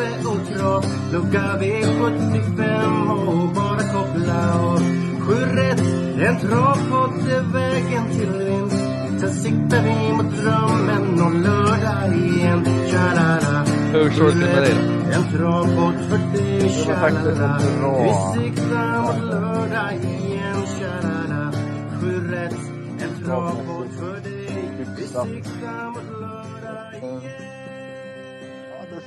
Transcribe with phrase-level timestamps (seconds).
[0.00, 4.78] Tobbe och Trav Lucka V75 och bara koppla av
[5.20, 5.80] Sju rätt,
[6.20, 8.84] en travpodd är vägen till vinst.
[9.20, 12.64] Sen siktar vi mot drömmen om lördag igen.
[12.90, 13.64] Tja-la-la.
[13.92, 15.12] Hur står det till med dig då?
[15.12, 17.58] En travpodd för dig, tja-la-la.
[17.58, 18.02] rätt bra.
[18.02, 20.66] Vi siktar mot lördag igen.
[20.78, 21.52] Tja-la-la.
[22.00, 22.56] Sju rätt,
[23.00, 27.59] en travpodd för dig Vi siktar mot lördag igen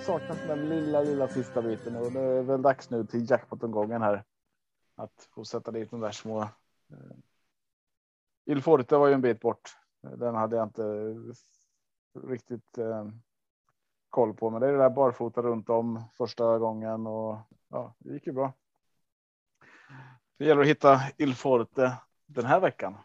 [0.03, 4.23] saknas den lilla, lilla sista biten och det är väl dags nu till jackpot-omgången här.
[4.95, 6.41] Att få sätta dit de där små.
[6.41, 7.17] Eh,
[8.45, 9.77] Il Forte var ju en bit bort.
[10.01, 11.15] Den hade jag inte
[12.27, 13.07] riktigt eh,
[14.09, 17.37] koll på, men det är det där barfota runt om första gången och
[17.67, 18.53] ja, det gick ju bra.
[20.37, 22.97] Det gäller att hitta Il Forte den här veckan.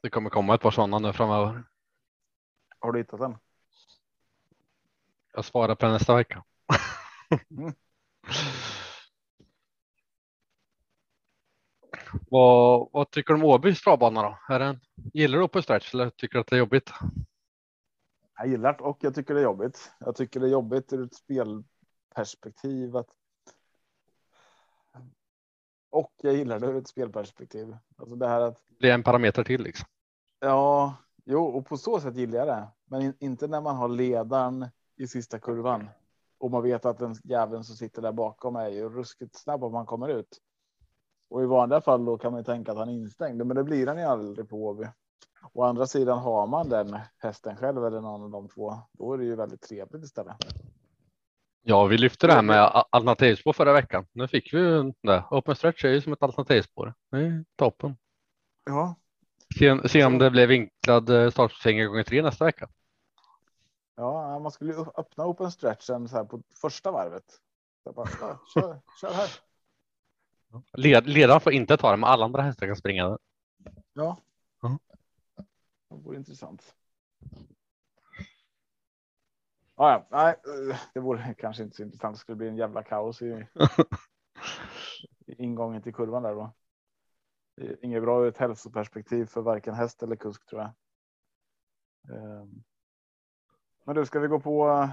[0.00, 1.64] Det kommer komma ett par sådana nu framöver.
[2.78, 3.36] Har du hittat den?
[5.38, 6.44] Jag svarar på nästa vecka.
[7.50, 7.72] Mm.
[12.30, 14.38] vad, vad tycker du om Åbys travbana då?
[14.54, 14.80] Är den,
[15.12, 16.90] gillar du på stretch eller tycker du att det är jobbigt?
[18.36, 19.92] Jag gillar det och jag tycker det är jobbigt.
[19.98, 22.96] Jag tycker det är jobbigt ur ett spelperspektiv.
[22.96, 23.08] Att...
[25.90, 27.76] Och jag gillar det ur ett spelperspektiv.
[27.96, 29.86] Alltså det här att Det är en parameter till liksom.
[30.40, 33.88] ja, jo, och på så sätt gillar jag det, men in, inte när man har
[33.88, 35.88] ledaren i sista kurvan
[36.38, 39.72] och man vet att den jäveln som sitter där bakom är ju ruskigt snabb om
[39.72, 40.38] man kommer ut.
[41.30, 43.64] Och i vanliga fall då kan man ju tänka att han är instängd, men det
[43.64, 44.86] blir han ju aldrig på Åby.
[45.52, 49.18] Å andra sidan har man den hästen själv eller någon av de två, då är
[49.18, 50.36] det ju väldigt trevligt istället.
[51.62, 54.06] Ja, vi lyfte det här med alternativspår förra veckan.
[54.12, 55.24] Nu fick vi ju det.
[55.30, 56.94] Open stretch är ju som ett alternativspår.
[57.10, 57.96] Det är toppen.
[58.64, 58.96] Ja,
[59.58, 62.68] Se, se om det blir vinklad eh, startfinger gånger tre nästa vecka.
[63.98, 67.40] Ja, man skulle ju öppna open stretchen så här på första varvet.
[67.82, 69.30] Så bara, ja, kör, kör här.
[70.72, 73.18] Led, ledaren får inte ta det, men alla andra hästar kan springa den.
[73.92, 74.16] Ja.
[74.62, 74.78] Ja.
[75.88, 76.74] Det vore intressant.
[79.76, 80.36] Ja, ja, nej,
[80.94, 82.16] det vore kanske inte så intressant.
[82.16, 83.46] Det skulle bli en jävla kaos i,
[85.26, 86.52] i ingången till kurvan där då.
[87.82, 90.72] Inget bra ur ett hälsoperspektiv för varken häst eller kusk tror jag.
[92.16, 92.64] Ehm.
[93.88, 94.90] Men du, ska vi gå på eh,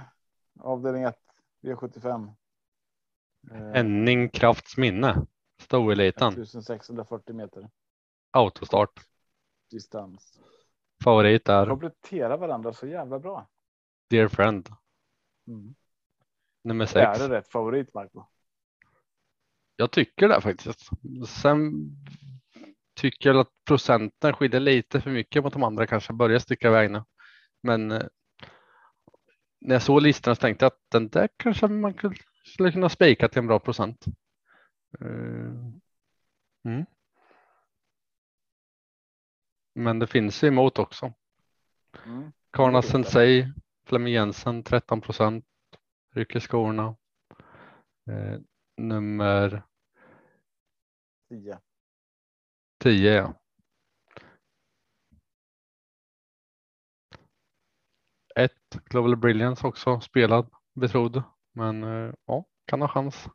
[0.60, 1.18] avdelning 1,
[1.62, 2.34] V75?
[3.52, 5.26] Eh, Henning Krafts minne.
[5.62, 6.28] Stoeliten.
[6.28, 7.70] 1640 meter
[8.32, 9.00] Autostart.
[9.72, 10.40] distans.
[11.04, 13.50] Favorit är Kompletterar varandra så jävla bra.
[14.10, 14.70] Dear Friend.
[15.48, 15.76] Mm.
[16.64, 17.22] Nummer sex.
[17.22, 18.24] är det rätt favorit Marco.
[19.76, 20.90] Jag tycker det faktiskt.
[21.28, 21.74] Sen
[22.94, 26.92] tycker jag att procenten skiljer lite för mycket mot de andra kanske börjar sticka iväg
[26.92, 27.04] nu.
[27.64, 28.06] Men eh,
[29.66, 31.94] när jag såg listorna så tänkte jag att den där kanske man
[32.46, 34.06] skulle kunna spika till en bra procent.
[35.00, 35.76] Eh,
[36.66, 36.86] Mm.
[39.76, 41.14] Men det finns ju emot också.
[42.06, 42.32] Mm.
[42.52, 42.82] Karna.
[42.82, 43.52] Sensei,
[43.86, 45.46] Flemming Jensen 13 procent,
[46.12, 46.96] rycker skorna.
[48.08, 48.40] Eh,
[48.78, 49.64] nummer
[51.30, 51.60] 10.
[52.80, 53.34] 10 ja.
[58.40, 63.30] Ett Global Brilliance också spelad, betrodd, men eh, ja, kan ha chans.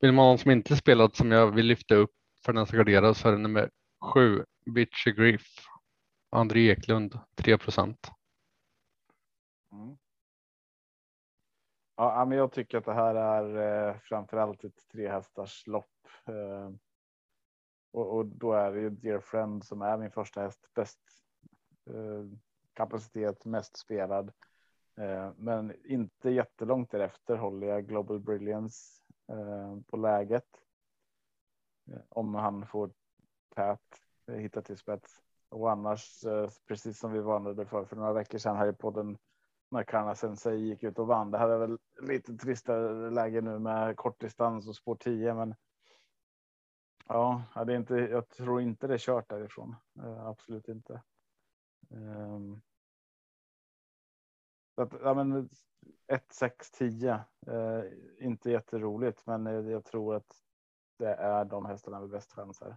[0.00, 2.10] Vill man någon som inte spelat som jag vill lyfta upp
[2.44, 3.70] för den som garderar så är det nummer
[4.00, 5.46] sju, Bitchy Griff,
[6.30, 8.10] André Eklund, 3 procent.
[9.72, 9.96] Mm.
[11.96, 16.08] Ja, men jag tycker att det här är eh, framförallt ett trehästars lopp.
[16.26, 16.70] Eh,
[17.92, 20.68] och, och då är det ju Dear Friend som är min första häst.
[20.74, 21.00] Bäst
[21.86, 22.38] eh,
[22.74, 24.32] kapacitet, mest spelad.
[24.96, 30.48] Eh, men inte jättelångt därefter håller jag Global Brilliance eh, på läget.
[31.90, 32.90] Eh, om han får
[33.54, 33.80] tät,
[34.26, 35.22] hitta till spets.
[35.48, 36.24] Och annars,
[36.68, 39.18] precis som vi varnade för för några veckor sedan här i podden
[39.70, 41.30] när Karna Sensei gick ut och vann.
[41.30, 45.54] Det här är väl lite tristare läge nu med kortdistans och spår 10, men.
[47.08, 47.94] Ja, det är inte.
[47.94, 49.76] Jag tror inte det är kört därifrån.
[50.26, 51.02] Absolut inte.
[51.90, 52.62] Ehm.
[54.74, 55.48] Så att, ja, men
[56.06, 57.12] 1, 6, 10.
[57.46, 57.82] Eh,
[58.18, 60.42] inte jätteroligt, men jag tror att
[60.98, 62.76] det är de hästarna med bäst chanser.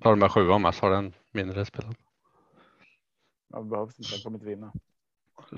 [0.00, 1.96] Tar du med sjua med så har den mindre spelad.
[3.48, 4.72] Ja, det behövs inte, den kommer inte vinna.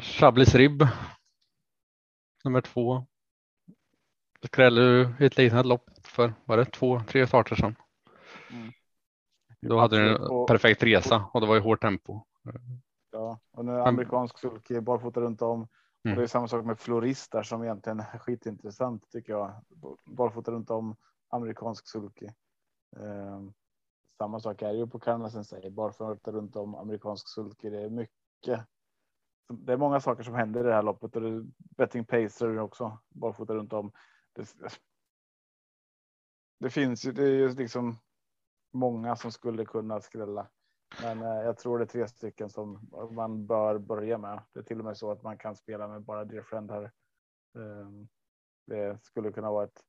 [0.01, 0.83] Chablis Ribb.
[2.45, 3.07] Nummer två.
[4.43, 7.77] Skrällde ju i ett liknande lopp för, var det två, tre starter sedan.
[9.61, 12.21] Då hade den en Och- perfekt resa och det var ju hårt tempo.
[13.11, 15.63] Ja, och nu är amerikansk sulky barfota runt om.
[15.63, 15.69] Och
[16.07, 16.17] Mm.
[16.19, 19.53] det är samma sak med floristar som egentligen är skitintressant tycker jag.
[20.05, 20.97] Barfota runt om
[21.29, 22.27] amerikansk sulky.
[22.97, 23.41] Eh,
[24.19, 27.71] samma sak är ju på Canada säger barfota runt om amerikansk sulky.
[27.71, 28.67] Det är mycket.
[29.53, 32.59] Det är många saker som händer i det här loppet och det är betting pacer
[32.59, 33.93] också barfota runt om.
[34.33, 34.55] Det,
[36.61, 37.99] det finns ju, det är ju liksom
[38.73, 40.49] många som skulle kunna skrälla.
[41.03, 44.43] Men eh, jag tror det är tre stycken som man bör börja med.
[44.53, 46.93] Det är till och med så att man kan spela med bara Dear Friend här.
[47.55, 48.09] Ehm,
[48.67, 49.81] det skulle kunna vara ett.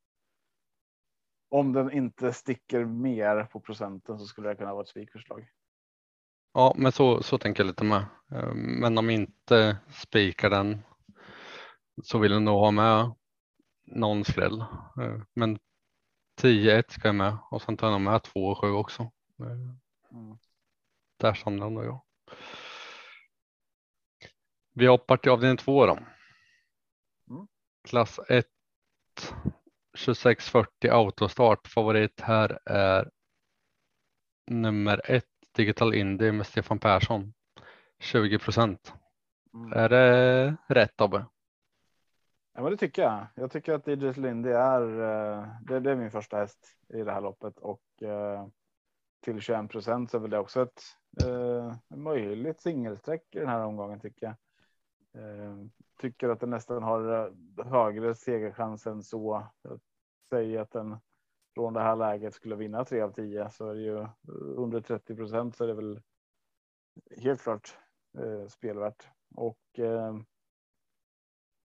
[1.50, 5.50] Om den inte sticker mer på procenten så skulle det kunna vara ett spikförslag.
[6.54, 8.06] Ja, men så, så tänker jag lite med.
[8.32, 10.82] Ehm, men om inte spikar den
[12.04, 13.12] så vill jag nog ha med
[13.86, 14.62] någon skräll.
[15.02, 15.60] Ehm, men
[16.39, 19.12] 10-1 ska jag med och sen tar jag nog med 2 och 7 också.
[19.39, 20.38] Mm.
[21.18, 22.01] Där samlar jag.
[24.74, 25.94] Vi hoppar till avdelning 2 då.
[25.94, 27.47] Mm.
[27.83, 28.45] Klass 1
[29.97, 31.68] 2640 autostart.
[31.68, 33.12] Favorit här är
[34.47, 35.25] nummer 1
[35.56, 37.33] Digital Indie med Stefan Persson.
[38.00, 38.94] 20 procent.
[39.53, 39.74] Mm.
[39.74, 41.25] Är det rätt Abbe?
[42.60, 43.28] Ja, men det tycker jag.
[43.36, 47.12] Jag tycker att DJ Lindy är, eh, det, det är min första häst i det
[47.12, 48.48] här loppet och eh,
[49.20, 50.82] till 21 procent så är väl det också ett
[51.24, 54.36] eh, möjligt singelsträck i den här omgången tycker jag.
[55.24, 55.56] Eh,
[56.00, 59.48] tycker att den nästan har eh, högre segerchans än så.
[59.64, 59.78] Säg
[60.30, 60.98] säger att den
[61.54, 64.08] från det här läget skulle vinna 3 av 10 så är det ju
[64.58, 66.02] under 30 procent så är det väl
[67.18, 67.78] helt klart
[68.18, 70.16] eh, spelvärt och eh,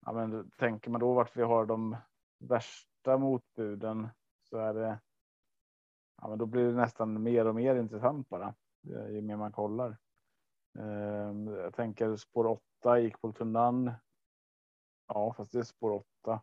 [0.06, 1.96] Ja, men tänker man då vart vi har de
[2.38, 4.08] värsta motbuden
[4.42, 4.98] så är det.
[6.22, 8.54] Ja, men då blir det nästan mer och mer intressant bara
[8.90, 9.96] eh, ju mer man kollar.
[10.78, 13.92] Eh, Jag tänker spår 8 gick på tunnan.
[15.08, 15.90] Ja, fast det är spår
[16.24, 16.40] 8.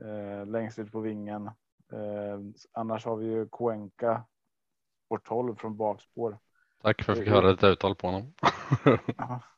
[0.00, 1.46] Eh, längst ut på vingen.
[1.92, 2.38] Eh,
[2.72, 4.24] annars har vi ju Cuenca.
[5.06, 6.38] Spår 12 från bakspår.
[6.82, 8.32] Tack för att jag fick höra ett uttal på honom.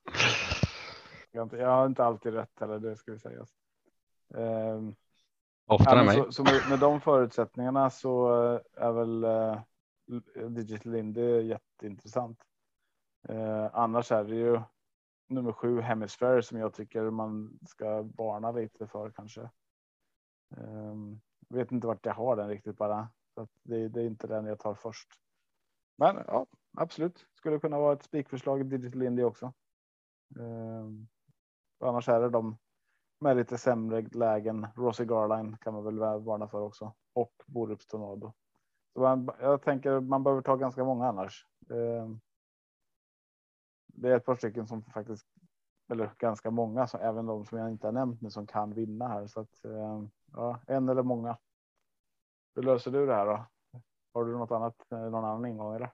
[1.37, 1.49] Ja.
[1.59, 3.47] Jag, har inte, alltid rätt heller, det ska vi säga.
[4.29, 4.95] Um,
[5.67, 6.17] Oftare Ja, än mig.
[6.17, 9.61] så, så med, med de förutsättningarna så eh, är väl eh,
[10.49, 12.43] Digital Indie jätteintressant.
[13.29, 14.61] Eh, annars är det ju
[15.29, 19.41] nummer sju Hemisphere som jag tycker man ska varna lite för kanske.
[20.57, 20.95] Eh,
[21.49, 23.09] vet inte vart jag har den riktigt bara.
[23.35, 25.09] Så det, det är inte den jag tar först.
[25.99, 26.47] Men ja,
[26.77, 27.27] absolut.
[27.35, 29.53] Skulle kunna vara ett spikförslag i Digital Indie också.
[30.39, 30.87] Eh,
[31.81, 32.59] annars är det de
[33.21, 34.67] med lite sämre lägen.
[34.77, 38.33] Rosie Garline kan man väl varna för också och Borups Tornado.
[38.93, 41.47] Så man, jag tänker man behöver ta ganska många annars.
[41.71, 42.21] Ehm,
[43.87, 45.27] det är ett par stycken som faktiskt
[45.89, 49.09] eller ganska många, så även de som jag inte har nämnt nu som kan vinna
[49.09, 49.27] här.
[49.27, 51.39] Så att ehm, ja, en eller många.
[52.55, 53.47] Hur löser du det här då?
[54.13, 55.91] Har du något annat, eh, någon annan ingång eller?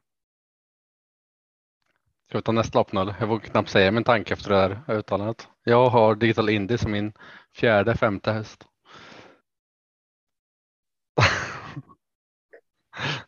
[2.28, 3.14] Ska vi ta nästa lopp nu?
[3.20, 5.48] Jag vågar knappt säga min tanke efter det här uttalandet.
[5.64, 7.12] Jag har Digital Indie som min
[7.56, 8.66] fjärde, femte häst.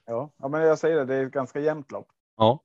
[0.06, 2.08] Ja, ja men jag säger det, det är ett ganska jämnt lopp.
[2.36, 2.60] ja,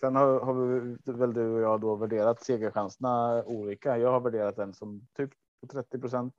[0.00, 3.98] Sen har, har vi väl du och jag då värderat segerchanserna olika.
[3.98, 6.34] Jag har värderat den som typ på 30 procent,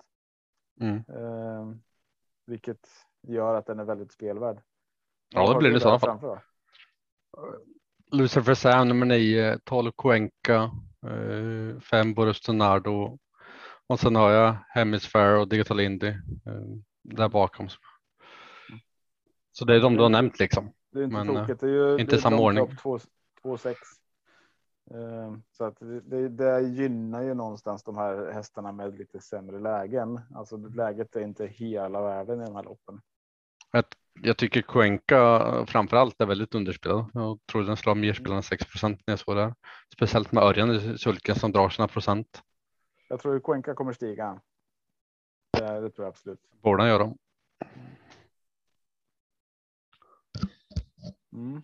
[0.80, 0.96] mm.
[0.96, 1.75] eh,
[2.46, 2.88] vilket
[3.27, 4.62] gör att den är väldigt spelvärd.
[5.30, 6.39] Ja, det blir det i sådana fall.
[8.12, 10.72] Lucifer Sam nummer 9, 12 Cuenca,
[11.81, 13.19] 5 Boris Donardo
[13.88, 16.10] och sen har jag Hemisphere och Digital Indie
[16.45, 17.67] eh, där bakom.
[19.51, 20.74] Så det är de du har nämnt liksom.
[20.91, 21.60] Det är inte Men, tokigt.
[21.62, 22.60] Det är ju inte det är samma ordning.
[22.69, 23.00] lopp, två-
[23.43, 23.75] 2-6.
[24.91, 30.19] Eh, Så att det, det, gynnar ju någonstans de här hästarna med lite sämre lägen.
[30.36, 33.01] Alltså läget är inte hela världen i de här loppen.
[34.22, 37.05] Jag tycker Cuenca framför allt är väldigt underspelad.
[37.13, 39.43] Jag tror den ha mer spel än 6 procent när jag såg det.
[39.43, 39.53] här.
[39.93, 42.43] Speciellt med Örjan i sulken som drar sina procent.
[43.10, 44.41] Jag tror Cuenca kommer stiga.
[45.51, 46.39] Det, det tror jag absolut.
[46.62, 47.17] Båda gör de.
[51.34, 51.63] Mm.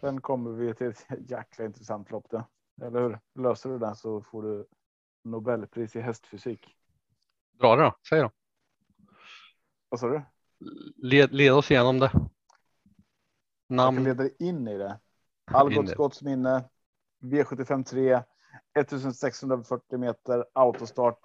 [0.00, 2.26] Sen kommer vi till ett jäkla intressant lopp.
[2.30, 2.44] Då.
[2.82, 3.18] Eller hur?
[3.34, 4.66] Löser du den så får du
[5.24, 6.76] Nobelpris i hästfysik.
[7.52, 8.30] Dra det då, säg då.
[9.88, 10.22] Vad sa du?
[10.96, 12.10] Led, led oss igenom det.
[12.14, 14.04] Jag Namn.
[14.04, 14.98] leda dig in i det.
[15.52, 16.64] Algot i- Scotts minne.
[17.22, 18.22] V75 3.
[18.78, 21.20] 1640 meter autostart.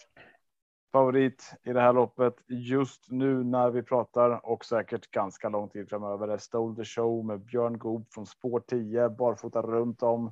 [0.91, 5.89] Favorit i det här loppet just nu när vi pratar och säkert ganska lång tid
[5.89, 10.31] framöver är Stole the show med Björn Goop från spår 10 barfota runt om.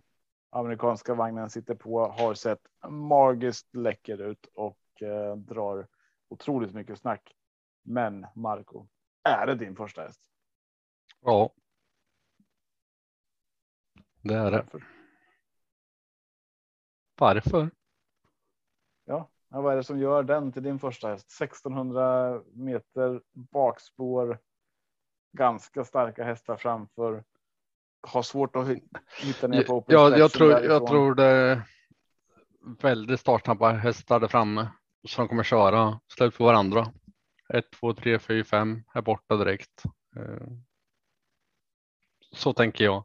[0.50, 5.88] Amerikanska vagnen sitter på, har sett magiskt läcker ut och eh, drar
[6.29, 7.36] otroligt mycket snack.
[7.83, 8.88] Men Marco,
[9.23, 10.21] är det din första häst?
[11.21, 11.53] Ja.
[14.21, 14.65] Det är det.
[17.19, 17.69] Varför?
[19.05, 21.41] Ja, vad är det som gör den till din första häst?
[21.41, 24.39] 1600 meter bakspår.
[25.31, 27.23] Ganska starka hästar framför.
[28.07, 28.67] Har svårt att
[29.21, 30.88] hitta ner på open Ja, jag, tror, jag därifrån.
[30.88, 31.63] tror det
[32.81, 34.69] väldigt startsnabba hästar där framme
[35.07, 36.93] som kommer köra slut på varandra.
[37.53, 39.84] 1, 2, 3, 4, 5 är borta direkt.
[40.15, 40.48] Eh,
[42.31, 43.03] Så tänker jag.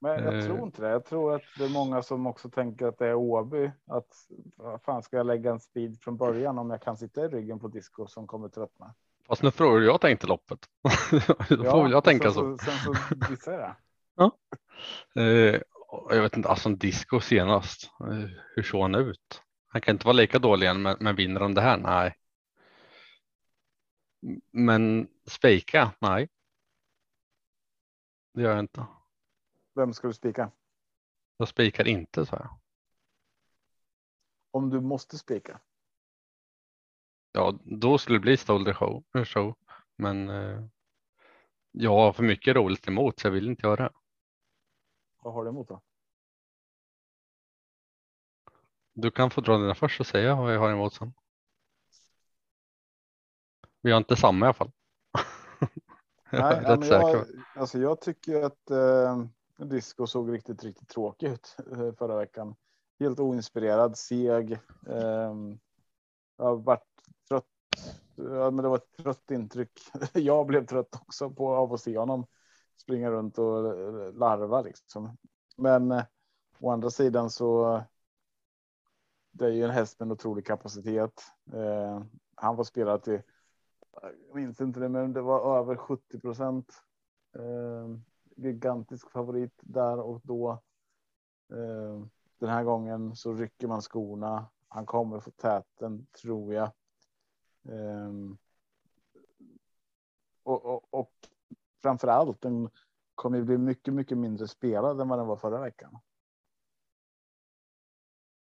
[0.00, 0.88] Men jag eh, tror inte det.
[0.88, 3.70] Jag tror att det är många som också tänker att det är Åby.
[3.86, 4.08] Att
[4.56, 7.58] vad fan ska jag lägga en speed från början om jag kan sitta i ryggen
[7.58, 8.94] på disco som kommer tröttna?
[9.28, 10.58] Fast nu frågar du, jag tänkte loppet.
[11.48, 12.58] Då får väl jag tänka så.
[12.58, 13.74] Sen så, sen så gissar jag.
[15.14, 17.90] Eh, och Jag vet inte, alltså en disco senast.
[18.00, 19.42] eh, Hur såg han ut?
[19.68, 21.76] Han kan inte vara lika dålig men, men vinner han det här?
[21.78, 22.14] Nej.
[24.50, 25.92] Men spika?
[25.98, 26.28] Nej.
[28.34, 28.86] Det gör jag inte.
[29.74, 30.50] Vem ska du spika?
[31.36, 32.58] Jag spikar inte, sa jag.
[34.50, 35.60] Om du måste spika.
[37.32, 39.54] Ja, då skulle det bli Stolder show, show.
[39.96, 40.64] Men eh,
[41.70, 43.92] jag har för mycket roligt emot så jag vill inte göra det.
[45.22, 45.82] Vad har du emot då?
[48.92, 51.12] Du kan få dra dina först och säga vad jag har emot sen.
[53.82, 54.70] Vi har inte samma i alla fall.
[56.30, 59.24] jag Nej, rätt jag, alltså jag tycker att eh,
[59.56, 62.54] Disco såg riktigt, riktigt tråkig ut eh, förra veckan.
[63.00, 64.52] Helt oinspirerad, seg.
[64.88, 65.34] Eh,
[66.36, 66.84] jag har varit
[67.28, 67.44] trött.
[68.16, 69.80] Ja, men det var ett trött intryck.
[70.12, 72.26] Jag blev trött också på av att se honom
[72.82, 75.16] springa runt och eh, larva liksom.
[75.56, 76.04] Men eh,
[76.60, 77.82] å andra sidan så.
[79.30, 81.22] Det är ju en häst med en otrolig kapacitet.
[81.52, 82.02] Eh,
[82.34, 83.22] han var spelad till
[84.00, 86.82] jag minns inte det, men det var över 70 procent.
[87.34, 87.96] Eh,
[88.36, 90.50] gigantisk favorit där och då.
[91.52, 92.04] Eh,
[92.38, 94.46] den här gången så rycker man skorna.
[94.68, 96.70] Han kommer få täten tror jag.
[97.68, 98.12] Eh,
[100.42, 101.12] och, och, och
[101.82, 102.70] framför allt den
[103.14, 105.98] kommer ju bli mycket, mycket mindre spelad än vad den var förra veckan.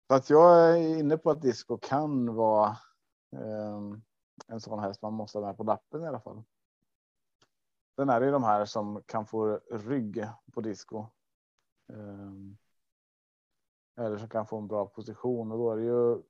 [0.07, 2.77] Så att jag är inne på att disco kan vara
[3.31, 3.81] eh,
[4.47, 6.43] en sån häst man måste ha med på lappen i alla fall.
[7.95, 11.05] Sen är det ju de här som kan få rygg på disco.
[11.93, 12.57] Ehm,
[13.95, 16.21] eller som kan få en bra position och då är det ju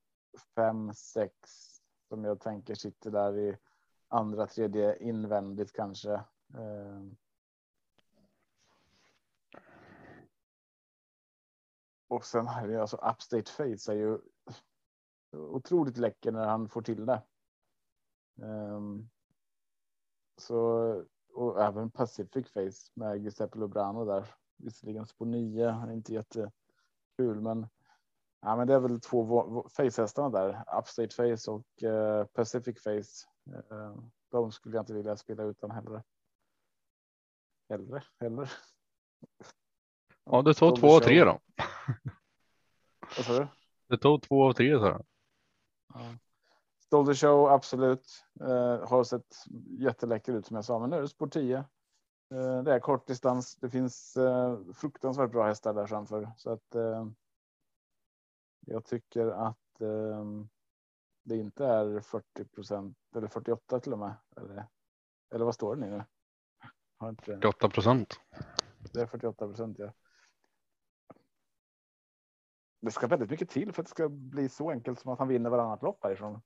[0.55, 1.33] fem, sex
[2.07, 3.57] som jag tänker sitter där i
[4.07, 6.23] andra, tredje invändigt kanske.
[6.53, 7.17] Ehm.
[12.07, 14.19] Och sen är det ju alltså Upstate Face är ju
[15.31, 17.21] otroligt läcker när han får till det.
[18.37, 19.09] Um,
[20.37, 20.57] så
[21.33, 24.35] och även Pacific Face med Giuseppe Lubrano där.
[24.57, 27.67] Visserligen på nio, inte jättekul, men.
[28.41, 33.27] Ja, men det är väl två facehästarna där, Upstate Face och uh, Pacific Face.
[33.71, 33.97] Uh,
[34.29, 36.03] de skulle jag inte vilja spela utan hellre.
[37.69, 38.47] Hellre, hellre.
[40.23, 41.39] Ja, det tog två av tre då.
[43.17, 43.47] Vad sa du?
[43.87, 45.05] Det tog två av tre så.
[45.93, 46.17] Ja.
[46.87, 48.25] Stolder show, absolut.
[48.39, 49.35] Eh, har sett
[49.79, 51.57] jätteläcker ut som jag sa, men nu är det spår 10.
[51.57, 53.55] Eh, det är kort distans.
[53.55, 56.75] Det finns eh, fruktansvärt bra hästar där framför så att.
[56.75, 57.07] Eh,
[58.69, 60.25] jag tycker att eh,
[61.23, 64.15] det inte är 40% eller 48 till och med.
[64.37, 64.67] Eller,
[65.33, 66.03] eller vad står det nu?
[66.97, 68.19] Har inte, 48 procent.
[68.93, 69.79] det är 48 procent.
[69.79, 69.93] Ja.
[72.81, 75.27] Det ska väldigt mycket till för att det ska bli så enkelt som att han
[75.27, 76.41] vinner varannat lopp härifrån.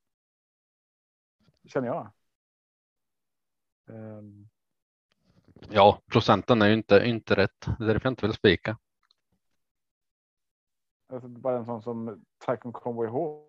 [1.67, 2.11] Känner jag.
[3.85, 4.49] Um,
[5.69, 7.59] Ja, procenten är ju inte, inte rätt.
[7.61, 8.77] Det är därför jag inte vill spika.
[11.09, 13.45] alltså bara en sån som Tycoon Conway Hall.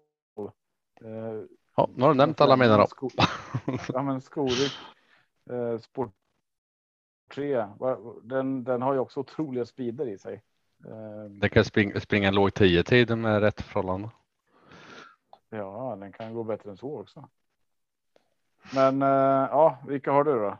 [1.04, 1.45] Uh,
[1.76, 2.87] Ja, nu har du nämnt alla mina då.
[2.87, 3.11] Sko
[3.88, 4.73] ja, men Skorik.
[5.50, 6.14] Uh, Sport
[7.35, 7.66] 3.
[8.23, 10.42] Den, den har ju också otroliga speeder i sig.
[10.87, 14.11] Uh, Det kan springa, springa en låg 10 tid med rätt förhållande.
[15.49, 17.28] Ja, den kan gå bättre än så också.
[18.75, 20.59] Men eh, ja, vilka har du då?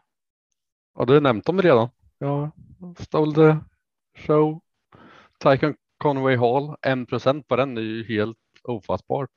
[0.95, 1.89] Ja, du har nämnt dem redan.
[2.19, 2.51] Ja,
[2.99, 3.59] Stole the
[4.19, 4.61] Show.
[5.39, 6.77] Tycon Conway Hall.
[6.83, 9.31] 1 procent på den är ju helt ofattbart.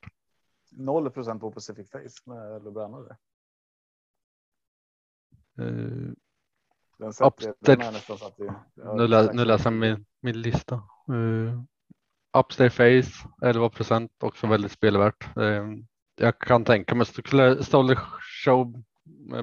[0.70, 3.02] 0 procent på Pacific Face med Lubrano.
[3.02, 3.16] Det.
[5.62, 6.12] Uh,
[6.98, 7.78] Den sätter, den
[8.38, 8.50] vi,
[8.96, 10.82] nu, lä, nu läser jag min, min lista.
[11.10, 11.62] Uh,
[12.38, 15.36] Upstay Face 11 procent också väldigt spelvärt.
[15.36, 15.76] Uh,
[16.16, 17.98] jag kan tänka mig skulle Stole
[18.44, 18.82] Show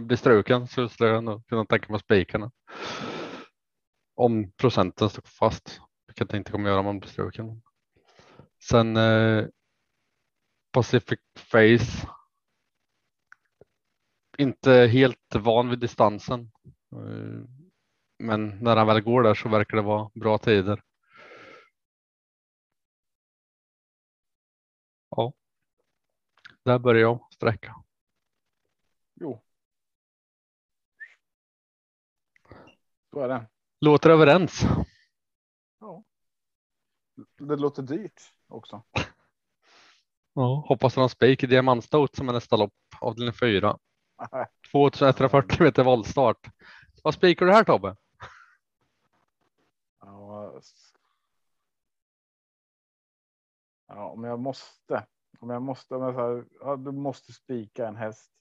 [0.01, 2.51] bli struken så skulle jag nog kunna tänka mig spikarna.
[4.15, 7.61] Om procenten står fast, vilket det inte kommer göra om man blir struken.
[8.69, 9.45] Sen eh,
[10.71, 12.07] Pacific Face.
[14.37, 16.51] Inte helt van vid distansen.
[16.95, 17.43] Eh,
[18.19, 20.81] men när han väl går där så verkar det vara bra tider.
[26.63, 27.75] Där börjar jag sträcka.
[29.13, 29.43] Jo.
[33.09, 33.47] Så är det.
[33.79, 34.61] Låter överens.
[35.79, 36.03] Ja.
[37.37, 38.83] Det låter dyrt också.
[40.35, 43.77] Ja, hoppas han spik i diamantstot som är nästa lopp avdelning 4.
[44.71, 46.49] 2140 meter voltstart.
[47.03, 47.95] Vad spikar du här Tobbe?
[49.99, 50.61] Ja,
[53.87, 55.07] ja, om jag måste.
[55.43, 55.95] Om jag måste.
[55.95, 58.31] Om jag så här, ja, du måste spika en häst.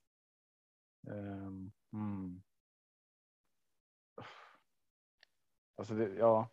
[1.06, 2.42] Um, mm.
[5.76, 6.50] Alltså det, ja,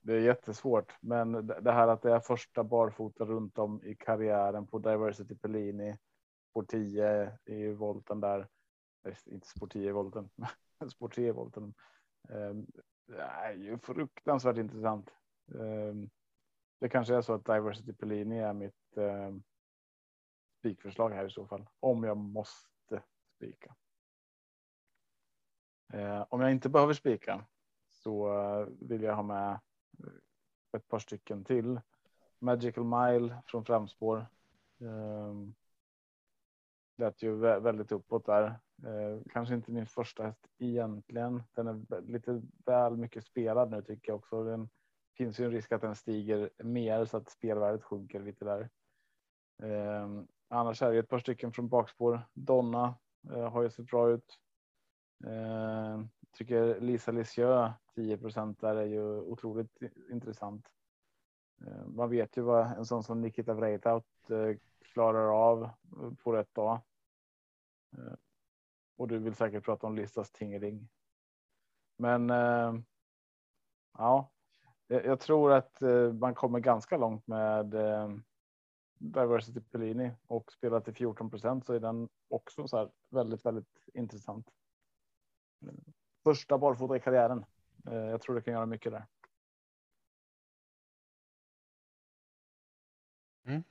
[0.00, 4.66] det är jättesvårt, men det här att det är första barfota runt om i karriären
[4.66, 5.98] på Diversity Pellini
[6.54, 8.48] på 10 i volten där.
[9.26, 10.30] Inte sport 10 i volten,
[10.90, 11.74] sport 3 i volten.
[12.28, 12.66] Um,
[13.06, 15.10] det är ju fruktansvärt intressant.
[15.46, 16.10] Um,
[16.80, 19.44] det kanske är så att Diversity Pellini är mitt um,
[20.64, 21.66] spikförslag här i så fall.
[21.80, 23.02] Om jag måste
[23.36, 23.74] spika.
[25.92, 27.44] Eh, om jag inte behöver spika
[27.88, 29.60] så vill jag ha med
[30.76, 31.80] ett par stycken till.
[32.38, 34.26] Magical Mile från framspår.
[34.80, 35.34] Eh,
[36.96, 38.44] lät ju väldigt uppåt där.
[38.82, 41.42] Eh, kanske inte min första häst egentligen.
[41.52, 44.44] Den är lite väl mycket spelad nu tycker jag också.
[44.44, 44.68] Den
[45.16, 48.70] finns ju en risk att den stiger mer så att spelvärdet sjunker lite där.
[49.62, 52.20] Ehm, annars är det ett par stycken från bakspår.
[52.32, 52.94] Donna
[53.30, 54.40] eh, har ju sett bra ut.
[55.26, 56.00] Eh,
[56.32, 58.16] tycker Lisa Lisieux 10
[58.60, 59.78] där är ju otroligt
[60.10, 60.68] intressant.
[61.66, 64.56] Eh, man vet ju vad en sån som Nikita Vreitaut eh,
[64.92, 65.70] klarar av eh,
[66.22, 66.80] på rätt dag.
[67.96, 68.14] Eh,
[68.96, 70.88] och du vill säkert prata om Listas Tingering.
[71.96, 72.74] Men eh,
[73.98, 74.30] ja,
[74.86, 77.74] jag tror att eh, man kommer ganska långt med
[79.12, 84.50] Diversity Pellini och spelar till 14% så är den också så här väldigt, väldigt intressant
[86.24, 87.44] första barfota i karriären.
[87.90, 89.06] Eh, jag tror det kan göra mycket där.
[93.46, 93.64] Mm.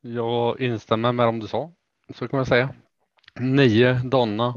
[0.00, 1.72] Jag instämmer med om du sa.
[2.14, 2.74] Så kan man säga.
[3.40, 4.54] Nio Donna.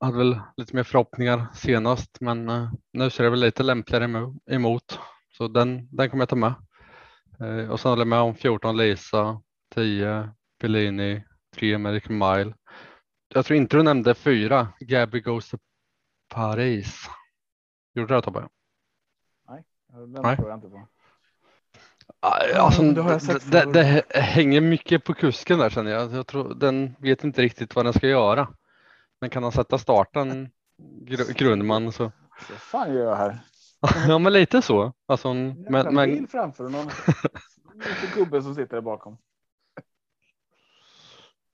[0.00, 4.98] Hade väl lite mer förhoppningar senast, men eh, nu ser det väl lite lämpligare emot.
[5.32, 6.54] Så den, den kommer jag ta med.
[7.40, 9.40] Eh, och sen håller jag med om 14 Lisa,
[9.74, 11.24] 10 Pellini,
[11.56, 12.54] 3 American Mile,
[13.28, 14.68] jag tror inte du nämnde fyra.
[14.80, 15.58] Gabby goes to
[16.28, 17.10] Paris.
[17.94, 18.48] Gjorde du det Tobbe?
[19.48, 20.36] Nej, den Nej.
[20.36, 20.88] tror jag inte på.
[22.20, 26.12] Alltså, det, det, det, hänger mycket på kusken där känner jag.
[26.12, 28.48] jag tror, den vet inte riktigt vad den ska göra.
[29.20, 30.50] Men kan han sätta starten
[31.02, 32.12] gr Grundman så.
[32.50, 33.38] Vad fan gör jag här?
[34.08, 34.92] Ja men lite så.
[35.06, 36.10] Alltså, men, men...
[36.10, 36.86] bil framför någon
[38.14, 39.18] gubbe som sitter där bakom.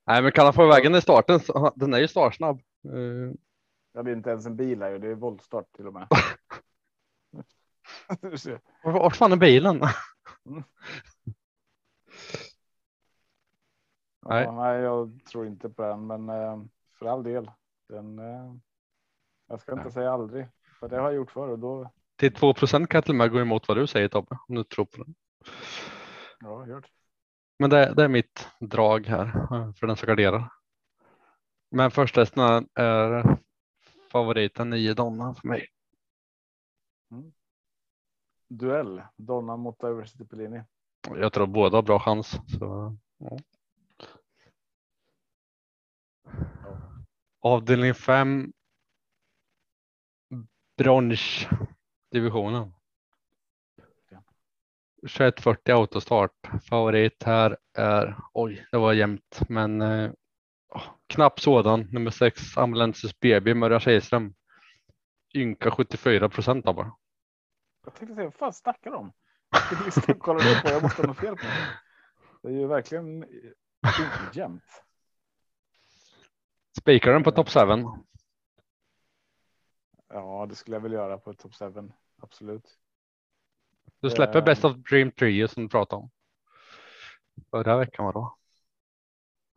[0.06, 1.40] Nej, men kan han få vägen i starten?
[1.74, 2.60] Den är ju startsnabb.
[2.88, 3.32] Uh...
[3.92, 6.06] Ja, det är inte ens en bil här, det är voltstart till och med.
[8.84, 9.82] Vart fan är bilen?
[10.46, 10.46] Mm.
[14.22, 14.44] nej.
[14.44, 16.62] Ja, nej, jag tror inte på den, men eh,
[16.98, 17.50] för all del.
[17.88, 18.54] Den, eh,
[19.46, 19.92] jag ska inte nej.
[19.92, 20.48] säga aldrig,
[20.80, 21.90] för det har jag gjort förr och då.
[22.16, 24.54] Till 2 procent kan jag till och med gå emot vad du säger Tobbe, om
[24.54, 25.14] du tror på den.
[26.40, 26.86] Ja, gjort.
[27.58, 29.32] Men det, det, är mitt drag här
[29.72, 30.52] för den som garderar.
[31.70, 33.38] Men första hästen är
[34.12, 35.68] favoriten 9 Donna för mig.
[37.10, 37.32] Mm.
[38.48, 40.62] Duell Donna mot Diversity Pellini.
[41.08, 42.30] Jag tror båda har bra chans.
[42.58, 43.38] Så, ja.
[47.40, 48.52] Avdelning 5.
[52.12, 52.72] Bronsdivisionen.
[55.00, 56.50] 2140 autostart.
[56.68, 60.12] Favorit här är, oj, det var jämnt, men eh,
[61.06, 61.80] knapp sådan.
[61.80, 64.34] Nummer sex, Amalensis BB, Mörja Tjejström.
[65.34, 66.92] Ynka 74 procent av bara.
[67.84, 69.12] Jag tänkte säga, vad fan snackar de om?
[70.06, 71.78] Jag kollar på, jag måste ha något fel på det.
[72.42, 73.24] Det är ju verkligen
[73.84, 74.84] inte jämnt.
[76.78, 77.58] Spikar den på top 7?
[80.08, 81.64] Ja, det skulle jag väl göra på top 7.
[82.22, 82.78] Absolut.
[84.00, 84.44] Du släpper Eh.
[84.44, 86.10] Best of Dream Trio som du pratade om.
[87.50, 88.36] Förra veckan var då.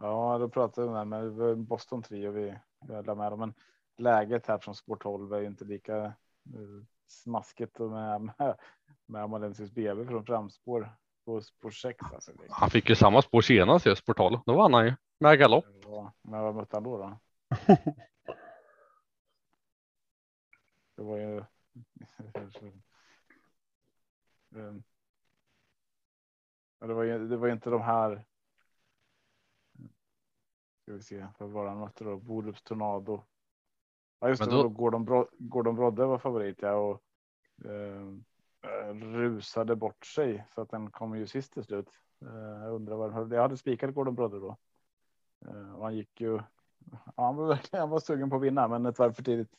[0.01, 2.55] Ja, då pratade vi med, det Boston Trio vi,
[2.87, 3.39] vi la med dem.
[3.39, 3.53] Men
[3.97, 6.13] läget här från Sport 12 är ju inte lika eh,
[7.07, 8.57] smaskigt med, med,
[9.05, 11.99] med Amalensis BB från framspår på spår 6.
[12.13, 14.39] Alltså Han fick ju samma spår senast just Portal.
[14.45, 15.65] Då vann han ju med galopp.
[15.85, 16.97] var, men vad mötte han då?
[16.97, 17.17] då?
[20.95, 21.43] Det var ju.
[26.79, 28.25] Ja, det var det var inte de här.
[30.81, 32.17] Ska vi se, vad var han mötte då?
[32.17, 33.23] Borups Tornado.
[34.19, 34.69] Ja, just Men det, då- då...
[34.69, 37.01] Gordon, Bro, Gordon Brodde var favorit ja, och
[37.65, 38.23] ehm,
[38.61, 41.89] eh, rusade bort sig så att den kom ju sist till slut.
[42.21, 43.33] Eh, jag undrar vad.
[43.33, 44.57] Jag hade spikat Gordon Brodde då.
[45.47, 46.39] Eh, och han gick ju.
[46.91, 49.51] Ja, han var verkligen han var sugen på att vinna, men ett varv för tidigt.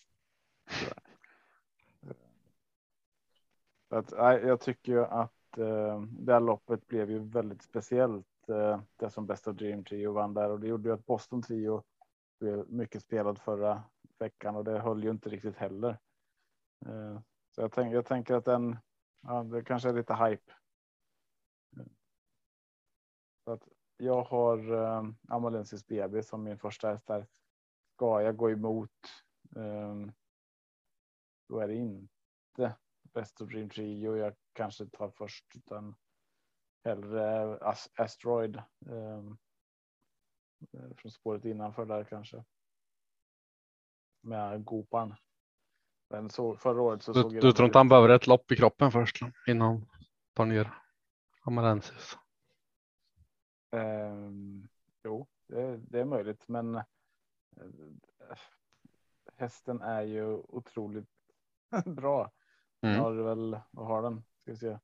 [3.89, 4.11] Så att,
[4.43, 8.49] jag tycker ju att eh, det här loppet blev ju väldigt speciellt.
[8.49, 11.43] Eh, det som Best of Dream Trio vann där och det gjorde ju att Boston
[11.43, 11.83] Trio
[12.41, 13.83] blev mycket spelad förra
[14.19, 15.99] veckan och det höll ju inte riktigt heller.
[16.87, 17.21] Eh,
[17.55, 18.77] så jag, tänk, jag tänker att den,
[19.21, 20.53] ja, det kanske är lite hype.
[23.45, 27.27] Så att jag har eh, Amalensis BB som min första häst där.
[27.95, 28.91] Ska jag gå emot?
[29.57, 29.97] Eh,
[31.49, 32.77] då är det inte
[33.17, 35.95] Best of Dream Trio jag kanske tar först utan
[36.85, 38.57] hellre As- Asteroid.
[38.57, 39.23] eh,
[40.97, 42.45] från spåret innanför där kanske.
[44.21, 45.15] Med Gopan.
[46.09, 48.57] Men så förra året så Du, såg du tror inte han behöver ett lopp i
[48.57, 49.87] kroppen först innan han
[50.33, 50.75] tar ner
[51.41, 52.17] Amalensis?
[53.71, 54.69] Ehm,
[55.05, 56.85] jo, det, det är möjligt, men eh,
[59.37, 61.11] hästen är ju otroligt
[61.87, 62.33] bra.
[62.87, 63.01] Mm.
[63.01, 64.23] har väl, vad har den?
[64.43, 64.79] Ska vi se.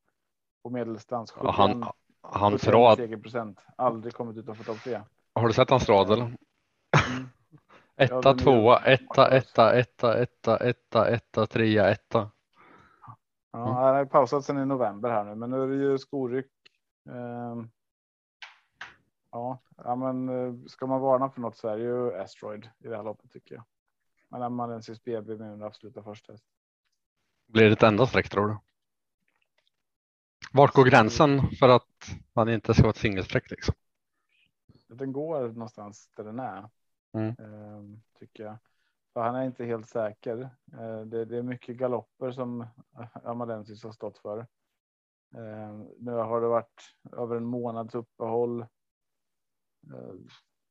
[0.63, 1.31] På medeldistans.
[1.31, 1.85] 71, Ja, han,
[2.21, 2.97] hans 71 rad.
[2.97, 3.67] segerprocent.
[3.77, 5.03] Aldrig kommit utanför topp tre.
[5.35, 6.23] Har du sett hans rad eller?
[6.25, 6.37] Mm.
[7.97, 12.31] Etta, ju- tvåa, etta, etta, etta, etta, etta, etta, trea, etta.
[13.53, 13.75] Ja, Mm.
[13.75, 16.51] Han har pausat sedan i november här nu, men nu är det ju skoryck.
[17.11, 17.71] Ehm,
[19.31, 22.89] ja, ja, men eh, ska man varna för något så är det ju Asteroid i
[22.89, 23.65] det här loppet tycker jag.
[24.29, 26.45] Men är man en BB med min absoluta första häst.
[27.53, 28.57] Blir det ett enda streck tror du?
[30.53, 33.75] Vart går gränsen för att man inte ska vara ett singelsträck liksom?
[34.89, 36.69] Den går någonstans där den är.
[37.13, 37.35] Mm.
[37.39, 38.57] ehm, tycker jag.
[39.13, 40.51] För han är inte helt säker.
[40.73, 42.67] Eh, det, det är mycket galopper som
[43.25, 44.47] Amalensis har stått för.
[45.35, 48.61] Ehm, nu har det varit över en månads uppehåll.
[49.93, 50.15] Eh,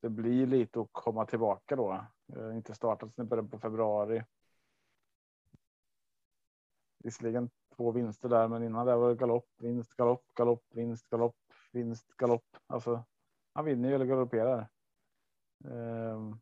[0.01, 2.05] det blir lite att komma tillbaka då.
[2.35, 4.23] Eh, inte startat i början på februari.
[7.03, 11.35] Visserligen två vinster där, men innan det var det galopp, vinst, galopp, galopp, vinst, galopp,
[11.71, 12.57] vinst, galopp.
[12.67, 13.03] Alltså,
[13.53, 14.69] han vinner ju eller galopperar.
[15.65, 16.39] Ehm,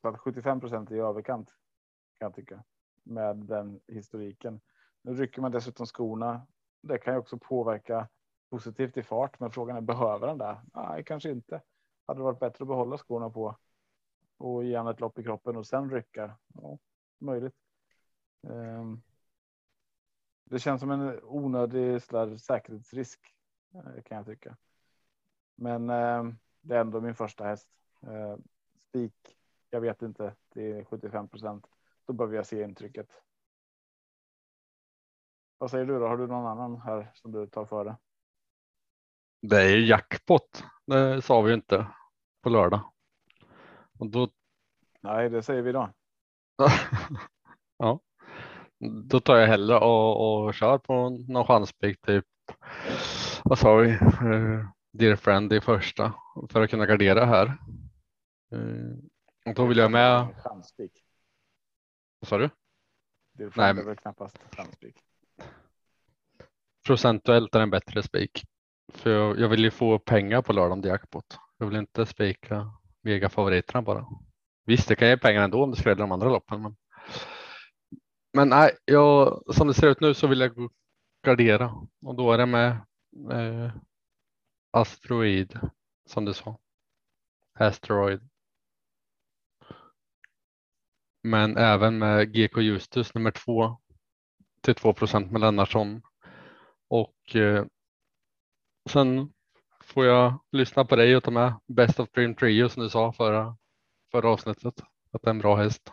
[0.00, 1.48] så att 75 procent är i överkant
[2.18, 2.64] kan jag tycka
[3.02, 4.60] med den historiken.
[5.02, 6.46] Nu rycker man dessutom skorna.
[6.82, 8.08] Det kan ju också påverka
[8.50, 10.60] positivt i fart, men frågan är behöver den det?
[10.74, 11.62] Nej, kanske inte.
[12.06, 13.56] Hade det varit bättre att behålla skorna på
[14.36, 16.36] och ge han ett lopp i kroppen och sen rycka?
[16.54, 16.78] Ja,
[17.18, 17.54] möjligt.
[18.42, 19.02] Ehm,
[20.50, 22.02] det känns som en onödig
[22.40, 23.20] säkerhetsrisk
[23.74, 24.56] eh, kan jag tycka.
[25.54, 26.24] Men eh,
[26.60, 27.70] det är ändå min första häst.
[28.02, 28.36] Eh,
[28.88, 29.36] spik.
[29.70, 30.34] Jag vet inte.
[30.48, 31.66] Det är 75 procent.
[32.06, 33.22] Då behöver jag se intrycket.
[35.58, 36.08] Vad säger du då?
[36.08, 37.96] Har du någon annan här som du tar före?
[39.42, 40.64] Det är jackpot.
[40.86, 41.86] Det sa vi inte
[42.42, 42.92] på lördag.
[43.98, 44.28] Och då,
[45.00, 45.92] Nej, det säger vi då.
[47.76, 48.00] ja,
[48.80, 52.24] då tar jag hellre och, och kör på någon chanspik typ.
[53.44, 53.88] Vad sa vi?
[53.90, 56.14] Uh, Dear friend i första
[56.50, 57.46] för att kunna gardera här.
[58.52, 58.96] Eh,
[59.46, 60.34] och då vill jag med.
[60.44, 60.92] Chanspik.
[62.20, 62.50] Vad sa du?
[63.32, 64.96] Det är, Nej, Nej, väl knappast chanspik.
[66.86, 68.44] Procentuellt är en bättre spik.
[68.92, 71.38] För jag, jag vill ju få pengar på lördagen till jackpot.
[71.58, 74.06] Jag vill inte spika mega favoriterna bara.
[74.66, 76.62] Visst, det kan ge pengar ändå om det skräller de andra loppen.
[76.62, 76.76] Men,
[78.32, 80.70] men nej, jag, som det ser ut nu så vill jag
[81.22, 82.70] gardera och då är det med
[83.32, 83.72] eh,
[84.70, 85.58] asteroid
[86.06, 86.58] som du sa.
[87.58, 88.20] Asteroid.
[91.22, 93.80] Men även med GK Justus nummer två
[94.60, 94.94] till 2
[95.30, 96.02] med Lennartsson.
[96.88, 97.64] Och eh,
[98.90, 99.32] sen
[99.80, 103.12] får jag lyssna på dig och ta med Best of Dream Trio som du sa
[103.12, 103.56] förra,
[104.12, 104.80] förra avsnittet.
[105.12, 105.92] Att det är en bra häst.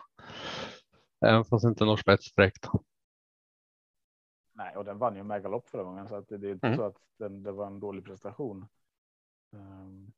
[1.20, 2.66] Även fast inte når spets direkt.
[4.52, 6.76] Nej, och den vann ju megalopp förra gången så att det, det är inte Mm.
[6.76, 8.68] så att den, det var en dålig prestation.
[9.52, 10.12] Um,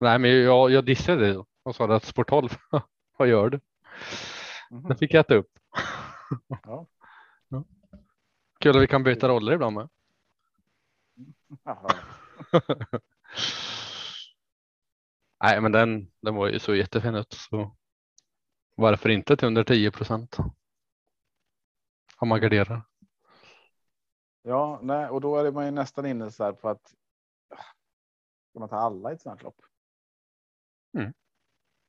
[0.00, 2.48] Nej, men jag, jag dissade det och sa att sport 12,
[3.18, 3.60] vad gör du?
[4.70, 4.82] mhm.
[4.88, 5.58] Den fick jag äta upp.
[6.48, 6.86] Ja.
[7.48, 7.64] Ja.
[8.60, 9.88] Kul att vi kan byta roller ibland med.
[15.42, 17.76] Nej, men den, den var ju så jättefin ut så
[18.74, 20.36] varför inte till under 10 procent?
[22.18, 22.82] Om man garderar.
[24.42, 26.94] Ja, nej, och då är man ju nästan inne så här på att.
[28.50, 29.60] Ska man ta alla i ett sånt här lopp?
[30.98, 31.12] Mm.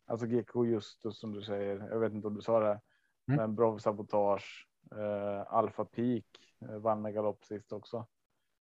[0.07, 1.87] Alltså GK Justus som du säger.
[1.89, 2.81] Jag vet inte om du sa det,
[3.27, 3.37] Mm.
[3.37, 6.25] men Brov Sabotage, eh, Alpha Peak
[6.61, 8.07] eh, vann med galopp sist också.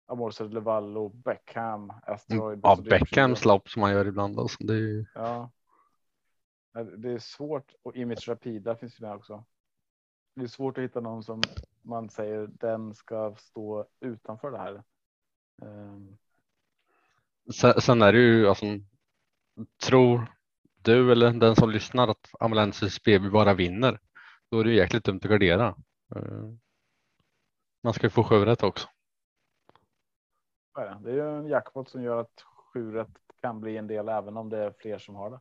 [0.06, 2.58] Amorse Levallo, Beckham, Asteroid.
[2.58, 2.60] Mm.
[2.64, 4.38] Ja, Beckhams lopp som man gör ibland.
[4.38, 5.50] Alltså, det är ju, Ja.
[6.72, 9.44] Det är svårt och Image Rapida finns ju med också.
[10.34, 11.40] Det är svårt att hitta någon som
[11.82, 14.82] man säger den ska stå utanför det här.
[15.62, 16.18] Ehm,
[17.54, 18.64] sen, sen är det ju alltså.
[19.82, 20.26] Tror
[20.82, 24.00] du eller den som lyssnar att Amalensis BB bara vinner.
[24.50, 25.68] Då är det ju jäkligt dumt att gardera.
[26.16, 26.52] Eh,
[27.82, 28.88] Man ska ju få sju rätt också.
[30.74, 34.36] det är ju en jackpot som gör att sju rätt kan bli en del även
[34.36, 35.40] om det är fler som har det.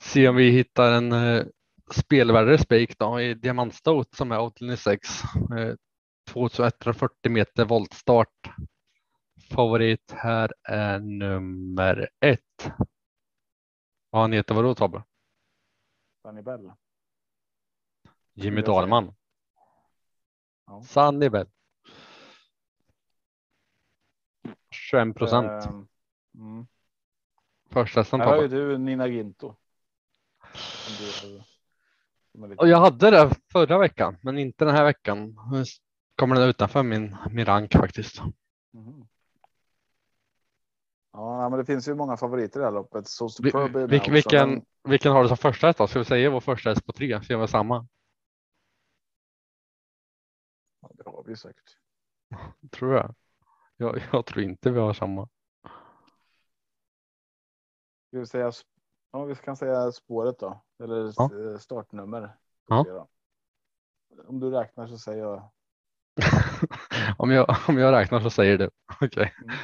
[0.00, 1.44] Se om vi hittar en eh,
[1.92, 5.08] spelvärre spik då i diamantstot som är 86.
[5.58, 5.74] Eh,
[6.28, 8.50] 2140 meter voltstart.
[9.50, 12.72] Favorit här är nummer ett.
[14.10, 15.02] Och han heter vadå Tobbe?
[16.22, 16.72] Sunny Bell.
[18.34, 18.62] Jimmy.
[18.62, 19.14] Dahlman.
[20.66, 20.82] Ja.
[20.82, 21.46] Sannibel.
[24.70, 25.66] 21 procent.
[25.66, 25.88] Ehm,
[26.34, 26.66] mm.
[27.74, 29.54] Första hästen Här har ju du Nina Ginto.
[32.58, 35.36] Och jag hade det förra veckan, men inte den här veckan.
[35.50, 35.64] Nu
[36.16, 38.22] Kommer den utanför min, min rank faktiskt.
[38.72, 39.08] Mhm.
[41.12, 43.08] Ja, men det finns ju många favoriter i det här loppet.
[43.08, 45.78] Så Vi- Superb är med vilk- också, vilken, men- vilken har du som första häst
[45.78, 45.86] då?
[45.86, 47.22] Ska vi säga vår första häst på tre?
[47.22, 47.86] Så gör vi samma.
[50.80, 51.76] Ja, det har vi säkert.
[52.70, 53.14] Tror jag.
[53.76, 54.02] jag.
[54.12, 55.28] Jag tror inte vi har samma.
[58.14, 58.52] Ska vi säga,
[59.12, 60.62] ja, vi kan säga spåret då.
[60.82, 61.30] Eller Ja.
[61.52, 62.36] eh, startnummer.
[62.68, 63.08] Ja.
[64.26, 65.50] Om du räknar så säger jag.
[67.18, 68.70] om, jag, om jag räknar så säger du.
[69.00, 69.34] Okej.
[69.42, 69.56] Mm.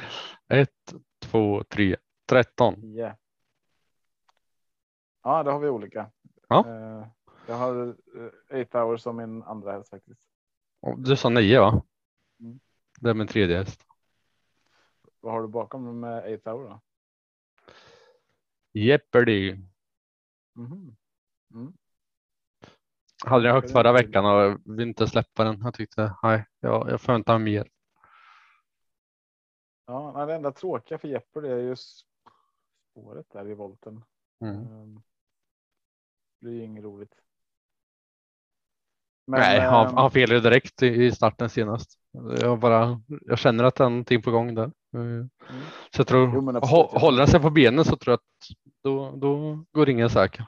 [0.47, 2.83] Ett, två, tre, tretton.
[2.83, 3.15] Yeah.
[5.23, 6.11] Ja, det har vi olika.
[6.47, 6.67] Ja.
[6.67, 7.07] Eh,
[7.47, 10.19] Jag har eh, Eight Hours som min andra häst faktiskt.
[10.97, 11.83] Du sa nio va?
[12.39, 12.59] Mm.
[12.99, 13.85] Det är min tredje häst.
[15.19, 16.81] Vad har du bakom med Eight Hour då?
[18.73, 19.57] Jeopardy.
[20.55, 20.95] Mhm.
[21.53, 21.73] Mm.
[23.25, 25.61] Hade jag högt är förra veckan och vill inte släppa den.
[25.63, 27.67] Jag tyckte nej, jag, jag förväntar mig mer.
[29.85, 32.05] Ja, nej, det enda tråkiga för Jeopardy är just
[32.91, 34.03] spåret där i volten.
[34.41, 34.55] Mm.
[34.55, 34.95] Um,
[36.39, 37.15] det blir ju inget roligt.
[39.27, 41.99] Men, nej, han, ehm, han felade direkt i, starten senast.
[42.41, 44.65] Jag bara, jag känner att det är på gång där.
[44.65, 45.25] Eh,
[45.91, 46.41] Så jag tror, Jo,
[46.99, 50.47] håller han sig på benen så tror jag att då, då går ingen säker.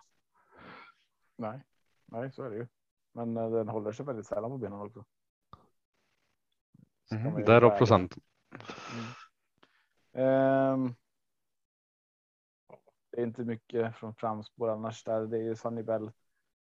[1.36, 1.64] Nej,
[2.06, 2.68] nej, så är det ju.
[3.12, 5.06] Men eh, den håller sig väldigt sällan på benen också.
[7.12, 7.46] Mm.
[7.46, 7.78] Därav väga.
[7.78, 8.16] procent.
[10.12, 10.96] Ehm,
[13.12, 15.22] det är inte mycket från framspår annars där.
[15.28, 16.12] Det är ju Sunny Bell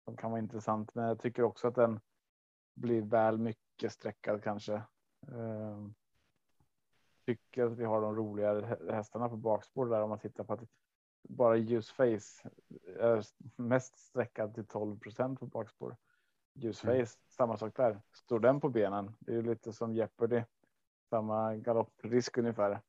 [0.05, 1.99] som kan vara intressant, men jag tycker också att den
[2.73, 4.83] blir väl mycket sträckad kanske.
[5.27, 5.93] Ehm,
[7.25, 10.53] tycker att vi har de roligare hä- hästarna på bakspår där om man tittar på
[10.53, 10.63] att
[11.21, 12.49] bara Use Face
[12.99, 13.23] är
[13.55, 15.97] mest sträckad till 12 procent på bakspår.
[16.53, 17.05] Use Face, Mm.
[17.29, 18.01] samma sak där.
[18.13, 19.15] Står den på benen?
[19.19, 20.43] Det är ju lite som Jeopardy.
[21.09, 22.81] Samma galopprisk ungefär.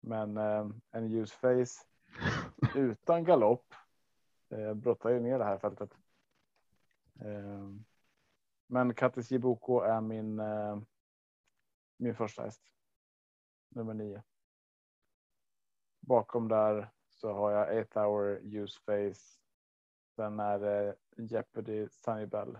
[0.00, 1.86] Men eh, en Use Face
[2.74, 3.74] utan galopp
[4.48, 5.90] eh, brottar ju ner det här fältet.
[7.20, 7.70] Eh,
[8.66, 10.78] men Kattis Jiboko är min, eh,
[11.96, 12.62] min första häst.
[13.68, 14.22] Nummer nio.
[16.00, 19.38] Bakom där så har jag 8 hour use face.
[20.16, 22.58] Sen är det Jeopardy Sunny Bell.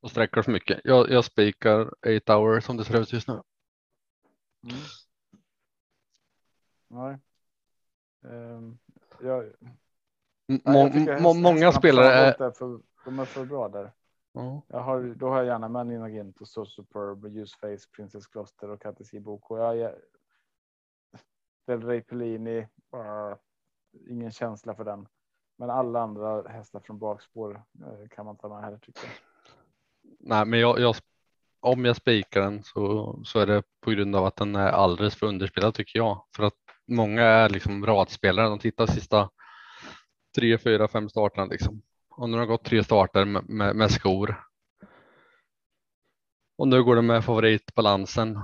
[0.00, 0.80] och sträcker för mycket.
[0.84, 3.42] Jag, jag spikar 8 hour som det ser ut just nu.
[4.62, 4.76] Mm.
[6.88, 7.18] Nej.
[8.20, 8.78] Um,
[9.20, 12.50] jag, M- nej, jag många spelare är.
[12.50, 13.92] För, de är för bra där.
[14.32, 18.70] Ja, Jag har, då har jag gärna Manny Nagint och So Superb, Juiceface, Princess Kloster
[18.70, 19.56] och Kattis Boko.
[19.56, 19.94] Jag
[21.66, 22.58] Del Rey Pellini,
[22.94, 23.36] uh,
[24.10, 25.06] ingen känsla för den.
[25.58, 29.12] Men alla andra hästar från bakspår uh, kan man ta med här tycker jag.
[30.20, 30.94] nej, men jag, jag,
[31.60, 35.14] om jag spikar den så, så är det på grund av att den är alldeles
[35.16, 36.24] för underspelad tycker jag.
[36.36, 36.54] För att
[36.86, 38.48] många är liksom radspelare.
[38.48, 39.30] De tittar sista
[40.36, 41.82] tre, fyra, fem starterna liksom.
[42.08, 44.44] Och nu har det gått tre starter med, med, med skor.
[46.58, 48.40] Och nu går det med favoritbalansen.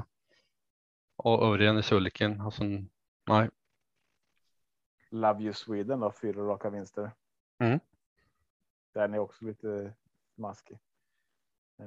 [1.16, 2.50] Och övriga i sulken.
[2.50, 2.90] sen
[3.26, 3.50] nej,
[5.12, 7.10] Love You Sweden då, fyra raka vinster.
[7.58, 7.80] Mm.
[8.92, 9.92] Den är också lite
[10.34, 10.78] smaskig.
[11.78, 11.86] Eh,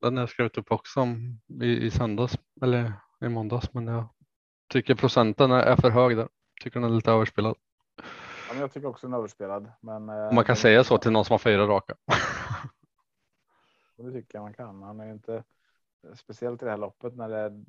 [0.00, 3.74] den har jag skrivit upp också om i, i söndags eller i måndags.
[3.74, 4.08] Men jag
[4.68, 6.28] tycker procenten är, för hög där.
[6.60, 7.56] Tycker den är lite överspelad.
[7.96, 8.02] ja,
[8.52, 9.72] men jag tycker också den är överspelad.
[9.80, 11.94] Men eh, Man kan säga så till någon som har fyra raka.
[13.96, 14.82] Det tycker jag man kan.
[14.82, 15.44] Han är ju inte
[16.14, 17.64] speciellt i det här loppet när det är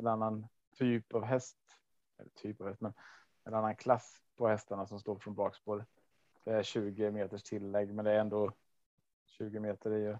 [0.00, 0.46] en annan
[0.78, 1.58] typ av häst.
[2.18, 2.92] Eller typ av häst, men
[3.44, 5.86] en annan klass på hästarna som står från bakspår.
[6.44, 8.52] Det är 20 meters tillägg, men det är ändå
[9.26, 10.18] 20 meter är ju.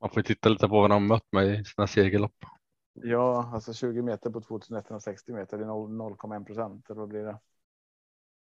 [0.00, 2.44] Man får titta lite på vad de mött med i sina segerlopp.
[2.92, 5.58] Ja, alltså 20 meter på 2160 meter.
[5.58, 6.90] Det är 0 0,1 procent.
[6.90, 7.38] Eller vad blir det?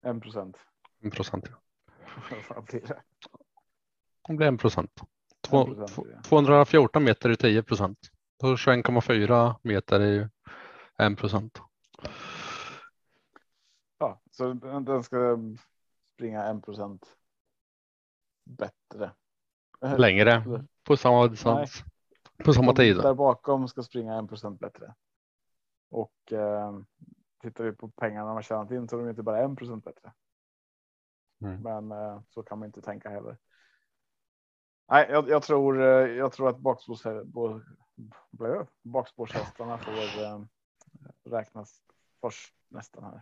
[0.10, 0.58] 1 procent.
[1.00, 1.46] En procent.
[2.50, 3.02] vad blir det?
[4.28, 5.02] Det blir en procent.
[5.42, 6.24] Två- 1% två- blir det.
[6.24, 8.00] 214 meter är 10 procent.
[8.42, 10.30] Då 21,4 meter är ju
[10.98, 11.62] en procent.
[13.98, 15.38] Ja, så den ska
[16.14, 17.16] springa 1 procent
[18.46, 19.12] bättre.
[19.98, 20.44] Längre
[20.84, 21.84] på samma distans.
[22.46, 22.98] På samma tid.
[22.98, 24.96] Där bakom ska springa 1 procent bättre.
[25.90, 26.80] Och eh,
[27.42, 30.14] tittar vi på pengarna har tjänat in så är de inte bara 1 procent bättre.
[31.42, 31.62] Mm.
[31.62, 33.38] Men eh, så kan man inte tänka heller.
[34.90, 35.82] Nej, jag, jag tror.
[35.82, 36.58] eh, Jag tror att
[38.84, 39.92] bakspårshästarna får
[40.24, 40.42] eh,
[41.24, 41.84] räknas
[42.22, 43.22] först nästan här.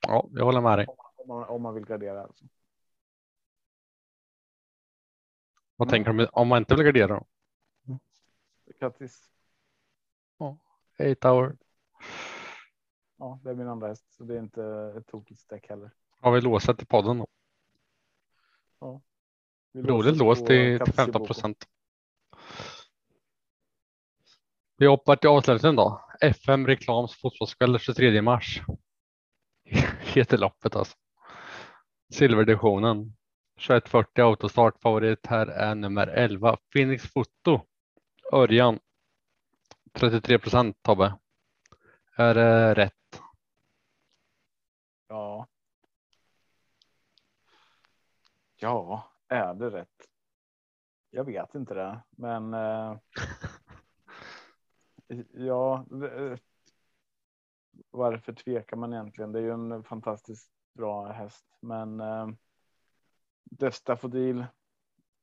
[0.00, 0.86] Ja, jag håller med dig.
[1.16, 2.22] Om man, om man vill gardera.
[2.22, 2.44] Alltså.
[5.76, 5.92] Vad Mm.
[6.04, 7.24] tänker du om- om man inte vill gardera?
[8.80, 9.30] Kattis.
[10.98, 11.56] 8 hour.
[13.16, 14.64] Ja, det är min andra häst, så det är inte
[14.98, 15.90] ett tokigt streck heller.
[16.20, 17.26] Har vi låsat i podden då?
[19.74, 21.26] Roligt låser låst till, till Kattis 15 Boko.
[21.26, 21.66] procent.
[24.76, 26.08] Vi hoppar till avslutningen då.
[26.20, 28.62] FM Reklams fotbollskväll 23 mars.
[30.00, 30.96] Heter loppet alltså.
[32.12, 33.16] Silverdivisionen.
[33.56, 34.82] 2140 autostart.
[34.82, 37.60] Favorit här är nummer 11 Phoenix Foto.
[38.32, 38.78] Örjan.
[39.92, 41.18] 33 procent Tobbe.
[42.16, 43.22] Är det rätt?
[45.08, 45.46] Ja.
[48.64, 50.08] Ja, är det rätt?
[51.10, 52.54] Jag vet inte det, men.
[52.54, 52.98] Eh,
[55.32, 55.86] ja.
[55.90, 56.38] det- eh,
[57.90, 59.32] Varför tvekar man egentligen?
[59.32, 62.00] Det är ju en fantastiskt bra häst, men.
[62.00, 62.28] Eh,
[63.44, 64.46] Destafodil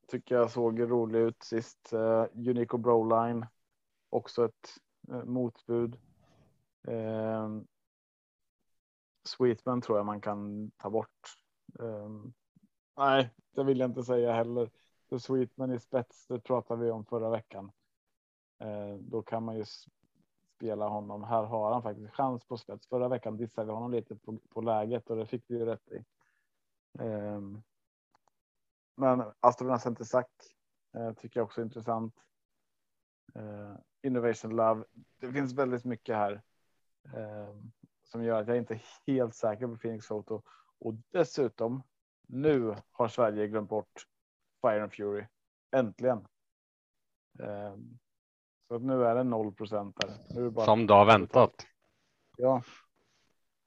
[0.08, 1.93] tycker jag såg rolig ut sist.
[1.93, 3.47] Eh, Unico Broline.
[4.10, 4.69] Också ett
[5.10, 5.99] eh, motbud.
[6.88, 7.49] Eh,
[9.23, 11.36] Sweetman tror jag man kan ta bort.
[11.80, 12.34] Um,
[12.97, 14.69] nej, det vill jag inte säga heller.
[15.10, 17.72] För Sweetman i spets, det pratade vi om förra veckan.
[18.59, 19.65] Eh, då kan man ju
[20.55, 21.24] spela honom.
[21.24, 22.88] Här har han faktiskt chans på spets.
[22.88, 25.91] Förra veckan dissade vi honom lite på, på läget och det fick vi ju rätt
[25.91, 26.05] i.
[26.99, 27.41] Eh,
[28.95, 30.32] men Astorna Centersack
[30.93, 32.15] eh, tycker jag också är intressant.
[33.36, 34.84] Eh, Innovation Love.
[35.20, 36.41] Det finns väldigt mycket här.
[37.03, 37.55] Eh,
[38.03, 40.41] som gör att jag inte är helt säker på Phoenix Photo.
[40.80, 41.84] Och dessutom
[42.32, 44.05] nu har Sverige glömt bort
[44.61, 45.25] Fire and Fury.
[45.75, 46.17] Äntligen.
[47.39, 47.75] Eh,
[48.67, 49.95] så att nu är det 0 procent
[50.36, 51.67] det bara Som du har väntat.
[52.38, 52.63] Ja.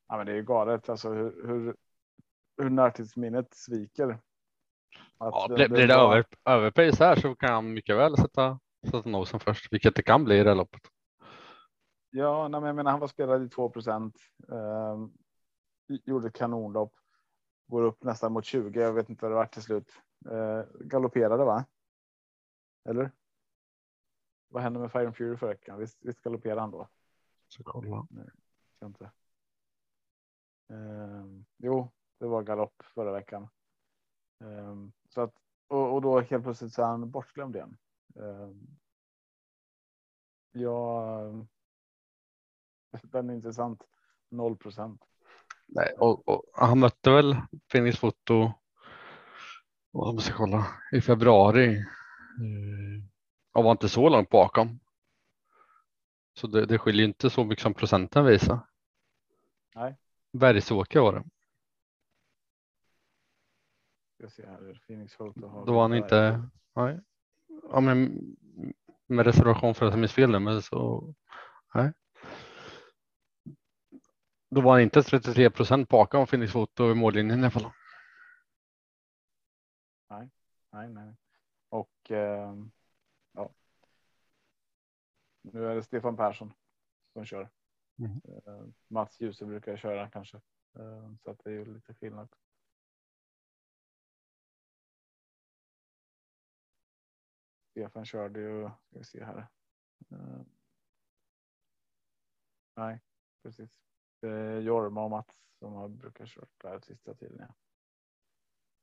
[0.08, 1.76] ja, men det är ju galet alltså hur, hur,
[2.56, 4.08] hur närtidsminnet sviker.
[5.18, 8.16] Att Ja, det- blir, det det var- över, överpris här så kan han mycket väl
[8.16, 8.60] sätta,
[8.90, 10.82] sätta nosen först, vilket det kan bli i det loppet.
[12.10, 14.16] Ja, nej, men jag menar, han var spelad i 2 procent.
[14.52, 15.06] Eh,
[16.04, 16.92] gjorde kanonlopp.
[17.66, 18.80] Går upp nästan mot 20.
[18.80, 19.92] Jag vet inte vad det var till slut.
[20.30, 21.64] Eh, galopperade va?
[22.84, 23.10] Eller?
[24.48, 25.78] Vad hände med Fire and Fury förra veckan?
[25.78, 26.88] Visst, visst galopperade han då?
[27.48, 28.06] Så kolla.
[28.78, 29.10] Jag inte.
[30.68, 31.24] Eh,
[31.56, 33.48] jo, det var galopp förra veckan.
[34.38, 35.34] Um, så att
[35.66, 37.76] och, och, då helt plötsligt så är han bortglömd igen.
[38.14, 38.78] Um,
[40.52, 41.46] ja,
[43.02, 43.88] den är intressant.
[44.28, 45.04] 0 procent.
[45.66, 47.36] Nej, och, och, han mötte väl
[47.72, 48.52] Phoenix Foto.
[49.90, 51.84] Vad måste jag kolla i februari.
[53.52, 54.80] Och var inte så långt bakom.
[56.34, 58.58] Så det, det skiljer inte så mycket som procenten visar.
[59.74, 59.96] Nej.
[60.32, 61.24] Bergsåker var det.
[64.16, 65.32] Jag ser här, Phoenix har
[65.66, 66.48] Då var han inte.
[66.74, 67.00] Nej.
[67.70, 68.20] Ja, men
[69.06, 71.14] med reservation för att jag minns fel men så.
[71.74, 71.92] Nej.
[74.54, 77.70] Då var han inte 33 procent bakom Phoenix Foto i mållinjen i alla fall.
[80.08, 80.30] Nej,
[80.70, 81.16] nej, nej.
[81.68, 82.54] Och eh,
[83.32, 83.54] ja.
[85.42, 86.52] Nu är det Stefan Persson
[87.12, 87.50] som kör.
[87.98, 88.20] Mm.
[88.46, 90.36] Eh, Mats Djuse brukar köra kanske.
[90.78, 92.28] Eh, så att det är ju lite skillnad.
[97.70, 99.46] Stefan körde ju, ska vi se här.
[100.10, 100.42] Eh,
[102.76, 103.00] nej,
[103.42, 103.84] precis.
[104.24, 107.38] Är Jorma och Mats som har brukar kört där sista tiden.
[107.38, 107.54] Ja.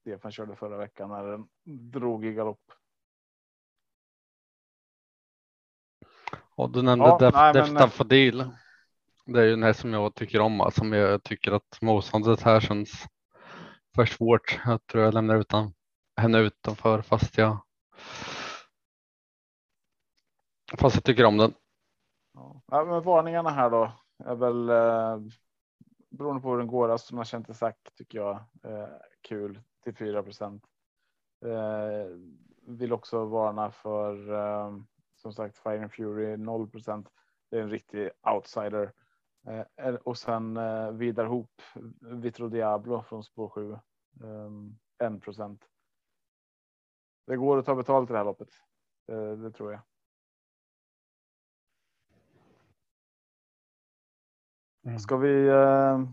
[0.01, 1.47] Stefan körde förra veckan när den
[1.91, 2.71] drog i galopp.
[6.55, 8.49] Och du nämnde ja, Def, nej, Def Daffodil.
[9.25, 12.59] Det är ju den här som jag tycker om, som jag tycker att motståndet här
[12.59, 13.05] känns
[13.95, 14.59] för svårt.
[14.65, 15.73] Jag tror jag lämnar utan
[16.17, 17.65] henne utanför fast jag
[20.77, 21.53] fast jag tycker om den.
[22.33, 25.33] Ja, men varningarna här då är väl eh,
[26.09, 26.89] beroende på hur den går.
[26.89, 28.87] Alltså, som man känt sagt tycker jag eh,
[29.21, 30.63] kul till 4 procent.
[31.45, 32.17] Eh,
[32.67, 34.77] vill också varna för eh,
[35.15, 37.07] som sagt Fire and Fury 0 procent.
[37.49, 38.91] Det är en riktig outsider.
[39.47, 41.61] Eh, eh och sen eh, vidare ihop
[42.01, 43.71] Vitro Diablo från spår 7.
[43.71, 45.67] Eh, 1 procent.
[47.27, 48.49] Det går att ta betalt i det här loppet.
[49.11, 49.81] Eh, det tror jag.
[54.85, 54.99] Mm.
[54.99, 56.07] Ska vi uh,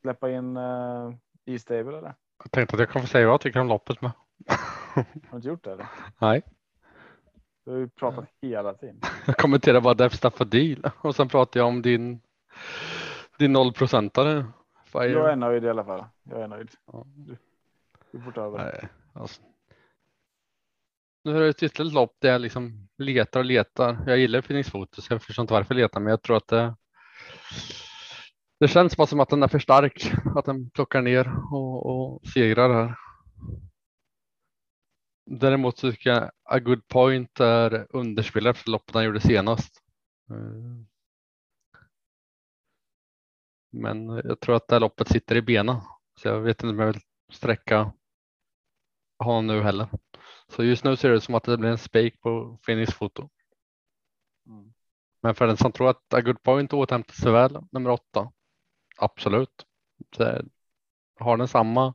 [0.00, 1.14] släppa in uh,
[1.46, 2.14] E-stable eller?
[2.42, 4.10] Jag tänkte att jag kan få säga vad jag tycker om loppet med.
[4.94, 5.72] Har du inte gjort det?
[5.72, 5.86] Eller?
[6.18, 6.42] Nej.
[7.64, 9.00] Du har ju pratat hela tiden.
[9.26, 12.20] Jag kommenterar bara Def Staffordil och sen pratar jag om din
[13.40, 14.44] din nollprocentare.
[14.92, 16.04] Jag är nöjd i alla fall.
[16.22, 16.70] Jag är nöjd.
[16.92, 17.04] Ja.
[17.06, 17.36] Du,
[18.12, 18.58] du får ta över.
[18.58, 19.42] Nej, alltså.
[21.24, 23.98] Nu är det ett ytterligare lopp där jag liksom letar och letar.
[24.06, 25.10] Jag gillar Phoenix Fotos.
[25.10, 26.74] Jag förstår inte varför jag letar, men jag tror att det
[28.60, 32.26] det känns bara som att den är för stark, att den plockar ner och, och
[32.28, 32.96] segrar här.
[35.26, 39.82] Däremot så tycker jag A Good Point är underspelare för loppet han gjorde senast.
[40.30, 40.86] Eh,
[43.72, 45.76] men jag tror att det här loppet sitter i benen,
[46.20, 47.92] så jag vet inte om jag vill sträcka
[49.18, 49.88] honom nu heller.
[50.48, 53.30] Så just nu ser det ut som att det blir en spik på Phoenix foto.
[54.46, 54.72] Mm.
[55.22, 58.32] Men för den som tror att A Good Point återhämtar sig väl, nummer åtta,
[58.96, 59.66] absolut.
[60.16, 60.42] Så
[61.18, 61.94] har den samma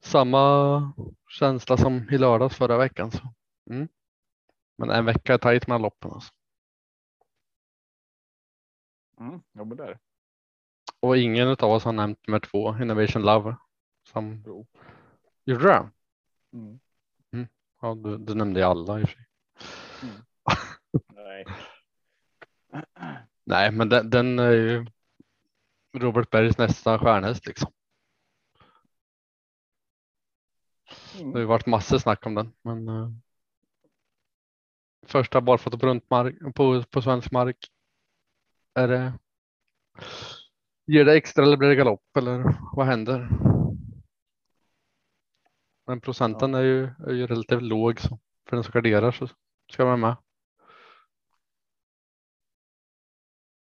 [0.00, 0.92] samma
[1.28, 3.10] känsla som i lördags förra veckan.
[3.10, 3.34] Så.
[3.70, 3.88] Mm.
[4.78, 6.10] Men en vecka är tajt med loppen.
[6.10, 6.32] Alltså.
[9.20, 9.98] Mm, ja, men där.
[11.00, 13.56] Och ingen av oss har nämnt nummer två, Innovation Love.
[14.12, 14.42] Som...
[14.46, 14.66] Jo.
[15.44, 15.90] Gjorde du det?
[16.52, 16.80] Mm.
[17.32, 17.48] Mm.
[17.80, 19.26] Ja, du, du nämnde alla i och för sig.
[21.28, 21.44] Nej.
[23.44, 24.86] Nej, men den, den är ju
[25.92, 27.72] Robert Bergs nästa stjärnhäst liksom.
[31.14, 31.30] Mm.
[31.30, 32.88] Det har ju varit massor snack om den, men.
[32.88, 33.10] Uh,
[35.06, 37.56] första barfota på runt mark på, på svensk mark.
[38.74, 39.12] Är det.
[40.86, 43.28] Ger det extra eller blir det galopp eller vad händer?
[45.86, 46.58] Men procenten ja.
[46.58, 48.18] är, ju, är ju relativt låg så
[48.48, 49.28] för den som garderar så
[49.72, 50.16] ska man med.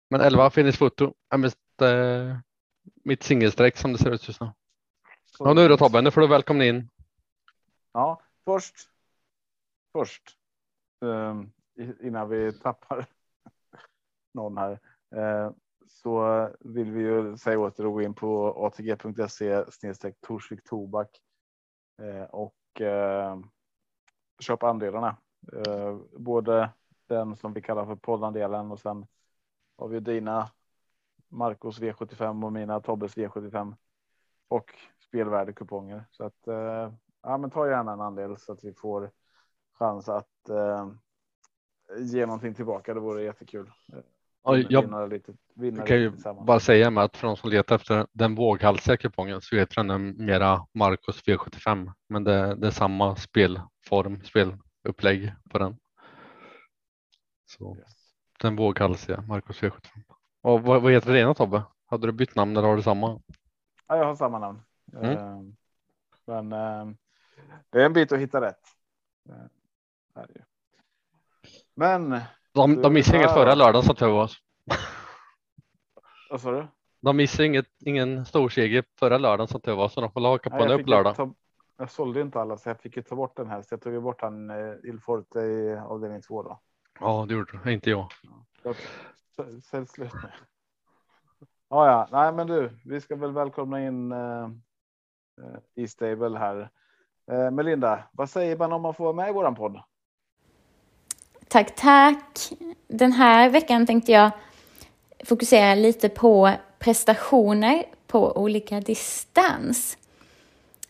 [0.09, 2.37] Men 11 Finish Foto är mest eh,
[3.05, 4.53] mitt singelstreck som det ser ut just nu.
[5.39, 6.89] Ja, nu då Tobbe, nu får du välkomna in.
[7.93, 8.75] Ja, först.
[9.93, 10.23] Först.
[11.01, 11.53] Um,
[12.01, 13.07] innan vi tappar
[14.35, 14.81] någon här.
[15.17, 15.53] Uh,
[15.89, 21.11] så vill vi ju säga åter att gå in på atg.se snedstreck Torsvik Tobak
[22.03, 23.41] uh, och uh,
[24.41, 25.17] köpa andelarna.
[25.67, 26.71] Uh, både
[27.07, 29.07] den som vi kallar för poddandelen och sen
[29.79, 30.51] har vi dina
[31.29, 33.75] Marcos V75 och mina Tobbes V75
[34.49, 34.75] och
[35.09, 36.05] spelvärdekuponger.
[36.11, 39.11] Så att eh, ja, men ta gärna en andel så att vi får
[39.79, 40.89] chans att eh,
[41.99, 42.95] ge någonting tillbaka.
[42.95, 43.71] Det vore jättekul.
[44.43, 45.33] Ja, jag lite,
[45.87, 46.13] kan ju
[46.47, 50.27] bara säga med att för de som letar efter den våghalsiga kupongen så heter den
[50.27, 55.77] mera Marcos V75, men det, det är samma spelform, spelupplägg på den.
[57.47, 57.96] Så Yes.
[58.41, 59.81] Den våghalsiga Marcos V75.
[60.43, 61.63] Och vad, vad heter det ena Tobbe?
[61.87, 63.21] Hade du bytt namn eller har du samma?
[63.87, 64.63] Ja, jag har samma namn.
[64.93, 65.13] Mm.
[65.13, 65.41] Eh,
[66.27, 66.95] Men eh,
[67.71, 68.61] det är en bit att hitta rätt.
[69.29, 70.25] Eh.
[71.75, 72.21] Men
[72.53, 74.31] De, de missade inget förra lördagen som tur var.
[76.31, 76.67] vad sa du?
[77.01, 80.65] De missade inget, ingen storseger förra lördagen som tur var, så de får haka på
[80.65, 81.17] nu fick ju lördag.
[81.17, 81.35] ta,
[81.77, 83.63] jag sålde inte alla så jag fick ju ta bort den här.
[83.63, 86.61] Så jag tog ju bort han eh, Il Forte i avdelning två då.
[87.01, 87.73] Ja, det gjorde du.
[87.73, 88.13] Inte jag.
[89.71, 90.31] Sälj slut nu.
[91.69, 94.49] Ja, ja, nej, men du, vi ska väl välkomna in uh,
[95.75, 96.71] E-stable här.
[97.31, 99.81] Eh, Melinda, vad säger man om man får vara med i våran podd?
[101.49, 102.53] Tack, tack.
[102.89, 104.31] Den här veckan tänkte jag
[105.25, 109.99] fokusera lite på prestationer på olika distans.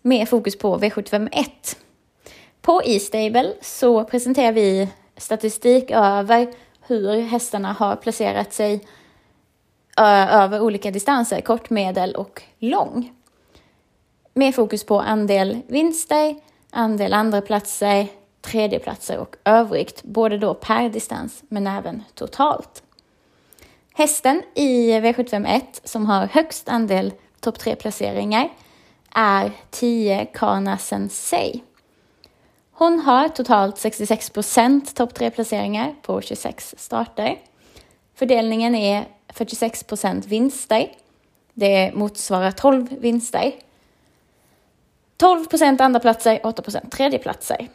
[0.02, 1.76] Med fokus på V751.
[2.60, 8.80] På E-stable så presenterar vi statistik över hur hästarna har placerat sig
[9.96, 13.12] över olika distanser, kort, medel och lång.
[14.34, 16.34] Med fokus på andel vinster,
[16.70, 18.06] andel andra platser,
[18.40, 22.82] tredjeplatser och övrigt, både då per distans men även totalt.
[23.94, 28.48] Hästen i V751 som har högst andel topp 3-placeringar
[29.14, 31.62] är 10 Kana Sensei.
[32.78, 37.38] Hon har totalt 66 procent topp 3-placeringar på 26 starter.
[38.14, 40.92] Fördelningen är 46 procent vinster.
[41.54, 43.52] Det motsvarar 12 vinster.
[45.16, 47.68] 12 procent andra platser, 8 procent tredjeplatser.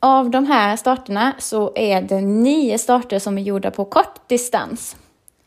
[0.00, 4.96] Av de här starterna så är det nio starter som är gjorda på kort distans.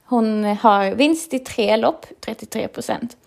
[0.06, 3.18] Hon har vinst i tre lopp, 33 procent.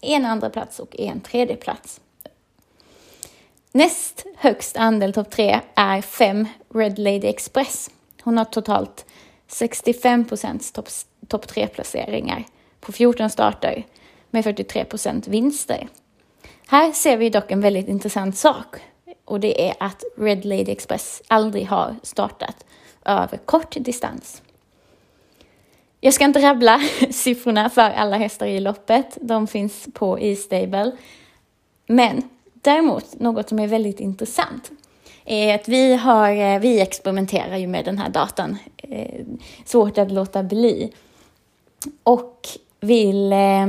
[0.00, 2.00] En andra plats och en tredje plats.
[3.78, 7.90] Näst högst andel topp tre är fem Red Lady Express.
[8.22, 9.06] Hon har totalt
[9.46, 10.88] 65 procents topp
[11.28, 12.44] top tre placeringar
[12.80, 13.86] på 14 starter
[14.30, 15.88] med 43 procent vinster.
[16.68, 18.76] Här ser vi dock en väldigt intressant sak
[19.24, 22.66] och det är att Red Lady Express aldrig har startat
[23.04, 24.42] över kort distans.
[26.00, 30.92] Jag ska inte rabbla siffrorna för alla hästar i loppet, de finns på E-stable.
[31.86, 32.22] Men
[32.62, 34.70] däremot, något som är väldigt intressant
[35.24, 38.58] är att vi, har, eh, vi experimenterar ju med den här datan.
[38.76, 39.24] Eh,
[39.64, 40.92] svårt att låta bli.
[42.02, 42.48] Och
[42.80, 43.32] vill...
[43.32, 43.66] Eh,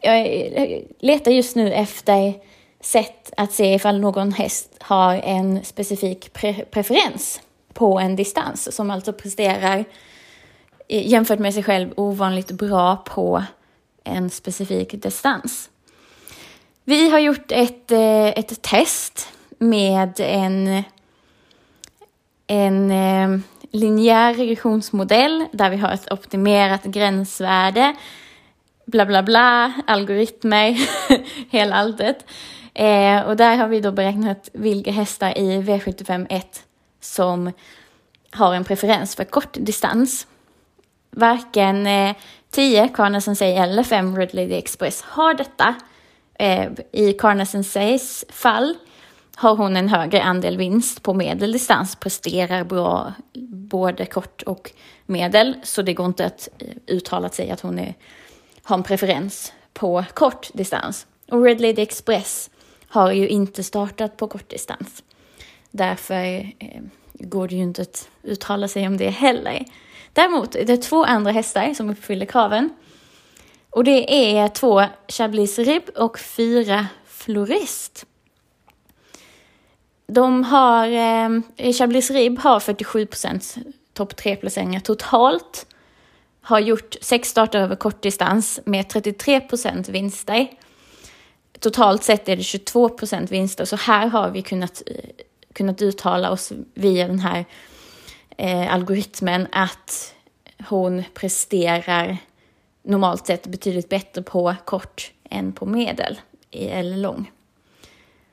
[0.00, 2.34] jag eh, letar just nu efter
[2.80, 7.40] sätt att se ifall någon häst har en specifik pre preferens
[7.72, 9.84] på en distans som alltså presterar
[10.88, 13.44] eh, jämfört med sig själv ovanligt bra på
[14.04, 15.70] en specifik distans.
[16.88, 19.28] Vi har gjort ett, eh, ett test
[19.58, 20.82] med en,
[22.46, 27.94] en eh, linjär regressionsmodell där vi har ett optimerat gränsvärde,
[28.86, 30.76] bla bla bla, algoritmer,
[31.50, 32.26] hela alltet.
[32.74, 36.42] Eh, och där har vi då beräknat vilka hästar i V751
[37.00, 37.52] som
[38.30, 40.26] har en preferens för kort distans.
[41.10, 42.16] Varken eh,
[42.50, 45.74] 10 Karna säger eller 5 Red Lady Express har detta.
[46.38, 48.74] Eh, I Karna Senseis fall
[49.36, 53.12] har hon en högre andel vinst på medeldistans, presterar bra
[53.70, 54.72] både kort och
[55.06, 57.94] medel, så det går inte att eh, uttala sig att hon är,
[58.62, 61.06] har en preferens på kort distans.
[61.30, 62.50] Och Red Lady Express
[62.88, 65.02] har ju inte startat på kortdistans.
[65.70, 66.82] Därför eh,
[67.12, 69.64] går det ju inte att uttala sig om det heller.
[70.12, 72.70] Däremot är det två andra hästar som uppfyller kraven.
[73.70, 78.06] Och det är två Chablis Rib och fyra Florist.
[80.06, 83.56] De har, eh, Chablis Rib har 47 procent
[83.92, 85.66] topp 3-placeringar totalt.
[86.40, 90.48] Har gjort sex starter över kortdistans med 33 procent vinster.
[91.60, 96.30] Totalt sett är det 22 procent vinster, så här har vi kunnat, eh, kunnat uttala
[96.30, 97.44] oss via den här
[98.36, 100.14] eh, algoritmen att
[100.68, 102.18] hon presterar
[102.88, 106.20] normalt sett betydligt bättre på kort än på medel
[106.50, 107.30] eller lång.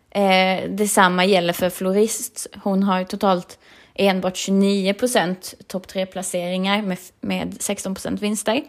[0.09, 2.47] Eh, detsamma gäller för Florist.
[2.63, 3.59] Hon har totalt
[3.93, 8.63] enbart 29 procent topp 3-placeringar med, med 16 procent vinster.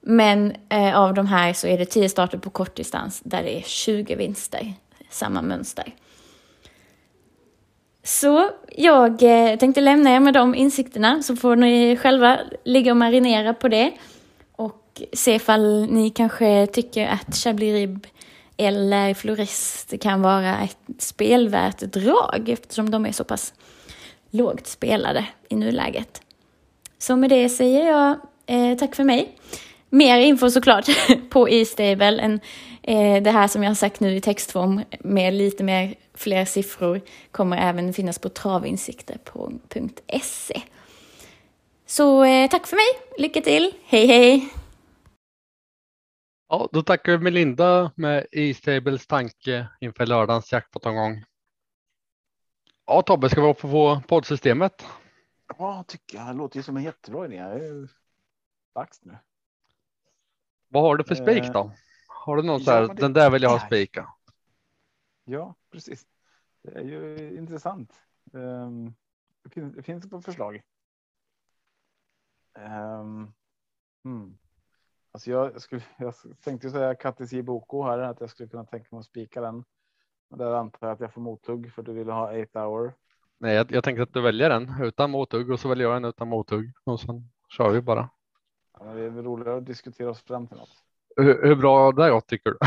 [0.00, 3.62] Men eh, av de här så är det 10 starter på kortdistans där det är
[3.62, 4.74] 20 vinster.
[5.10, 5.94] Samma mönster.
[8.02, 12.96] Så jag eh, tänkte lämna er med de insikterna så får ni själva ligga och
[12.96, 13.92] marinera på det
[14.94, 18.06] och se ifall ni kanske tycker att Chablis Rib
[18.56, 23.54] eller Florist kan vara ett spelvärt drag eftersom de är så pass
[24.30, 26.22] lågt spelade i nuläget.
[26.98, 28.16] Så med det säger jag
[28.46, 29.38] eh, tack för mig.
[29.90, 30.86] Mer info såklart
[31.30, 32.40] på E-stable än
[32.82, 37.00] eh, det här som jag har sagt nu i textform med lite mer fler siffror
[37.30, 40.62] kommer även finnas på travinsikter.se.
[41.86, 42.86] Så eh, tack för mig,
[43.18, 44.48] lycka till, hej hej!
[46.54, 51.24] Ja, då tackar vi Melinda med E-stables tanke inför lördagens jackpot-omgång.
[52.86, 54.86] Ja, Tobbe, ska vi hoppa på poddsystemet?
[55.58, 56.26] Ja, tycker jag.
[56.26, 57.36] Det låter ju som en jättebra idé.
[57.36, 57.88] Det är
[58.74, 59.18] dags nu.
[60.68, 61.72] Vad har du för spik Eh, då?
[62.08, 62.86] Har du något ja, där?
[62.86, 64.08] men det Den där vill jag ha spika.
[65.24, 66.06] Ja, precis.
[66.62, 67.92] Det är ju intressant.
[68.34, 68.94] Ehm,
[69.42, 70.62] det, finns, det finns på förslag.
[72.58, 73.32] Um,
[74.04, 74.38] hmm.
[75.14, 78.86] Alltså jag, skulle, jag tänkte säga Kattis i Boko här, att jag skulle kunna tänka
[78.90, 79.64] mig att spika den.
[80.30, 82.92] Men där antar jag att jag får mothugg för du vill ha 8 hour.
[83.38, 86.04] Nej, jag, jag tänkte att du väljer den utan mothugg och så väljer jag en
[86.04, 88.08] utan mothugg och sen kör vi bara.
[88.80, 90.84] Ja, det är väl roligare att diskutera oss fram till något.
[91.16, 92.58] Hur, hur bra det gått tycker du?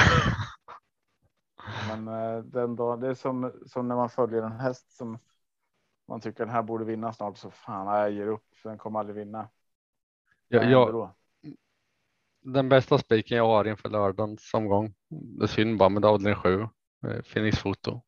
[1.87, 5.17] Men eh, den dag, det är som, som när man följer en häst som
[6.07, 8.99] man tycker den här borde vinna snart så fan jag ger upp för den kommer
[8.99, 9.49] aldrig vinna.
[10.47, 11.13] Jag, händer jag?
[12.41, 14.93] Den bästa spiken jag har inför lördagens omgång.
[15.09, 16.67] Det är synd bara med avdelning 7.
[17.23, 18.01] Phoenix foto.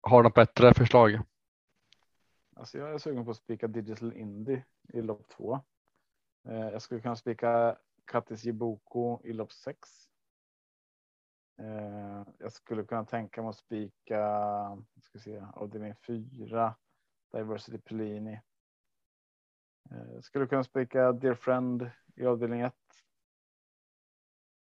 [0.00, 1.20] Har du något bättre förslag?
[2.56, 5.60] Alltså jag är sugen på att spika Digital Indie i lopp två.
[6.48, 9.88] Eh, jag skulle kunna spika Kattis Jiboko i lopp sex.
[11.58, 14.18] Eh, jag skulle kunna tänka mig att spika,
[15.00, 16.74] ska se, avdelning fyra,
[17.32, 18.40] Diversity Pellini.
[19.90, 22.74] Eh, skulle kunna spika Dear Friend i avdelning 1.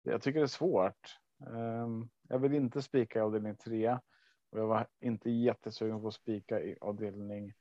[0.02, 1.18] Jag tycker det är svårt.
[1.46, 3.98] Ehm, jag vill inte spika i avdelning 3
[4.50, 7.54] och jag var inte jättesugen på att spika i avdelning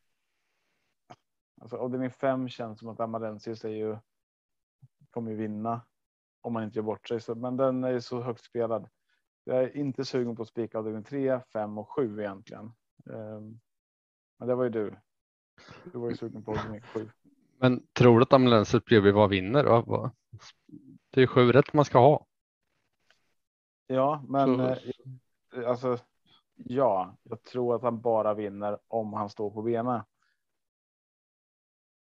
[1.62, 3.98] Alltså avdelning 5 känns som att Amarensius är ju
[5.10, 5.82] kommer ju vinna
[6.42, 7.22] om man inte gör bort sig.
[7.22, 8.90] Så, men den är ju så högt spelad.
[9.44, 12.72] Jag är inte sugen på att spika avdelning tre, fem och 7 egentligen.
[13.10, 13.60] Ehm,
[14.38, 14.96] men det var ju du.
[15.92, 17.10] Du var ju sugen på avdelning 7.
[17.60, 19.64] Men tror du att ambulansen bredvid vad vinner?
[21.10, 22.26] Det är sju rätt man ska ha.
[23.88, 24.70] Ja, men Så-
[25.62, 25.98] eh, alltså.
[26.56, 30.02] Ja, jag tror att han bara vinner om han står på benen.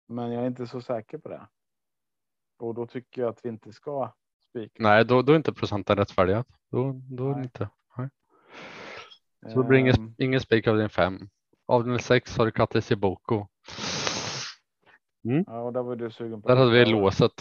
[0.07, 1.47] Men jag är inte så säker på det.
[2.59, 4.13] Och då tycker jag att vi inte ska
[4.49, 4.83] spika.
[4.83, 6.47] Nej, då, då är inte procenten rättfärdigat.
[6.71, 7.45] Då, då är det Nej.
[7.45, 7.69] inte.
[7.97, 8.09] Nej.
[9.53, 11.29] Så det blir ingen, Ehm, ingen spik av din fem.
[11.67, 12.97] Avdelning sex har du Kattis i
[15.29, 15.51] Boko.
[15.51, 16.49] Ja, och där var du sugen på.
[16.49, 17.33] Där hade vi låset.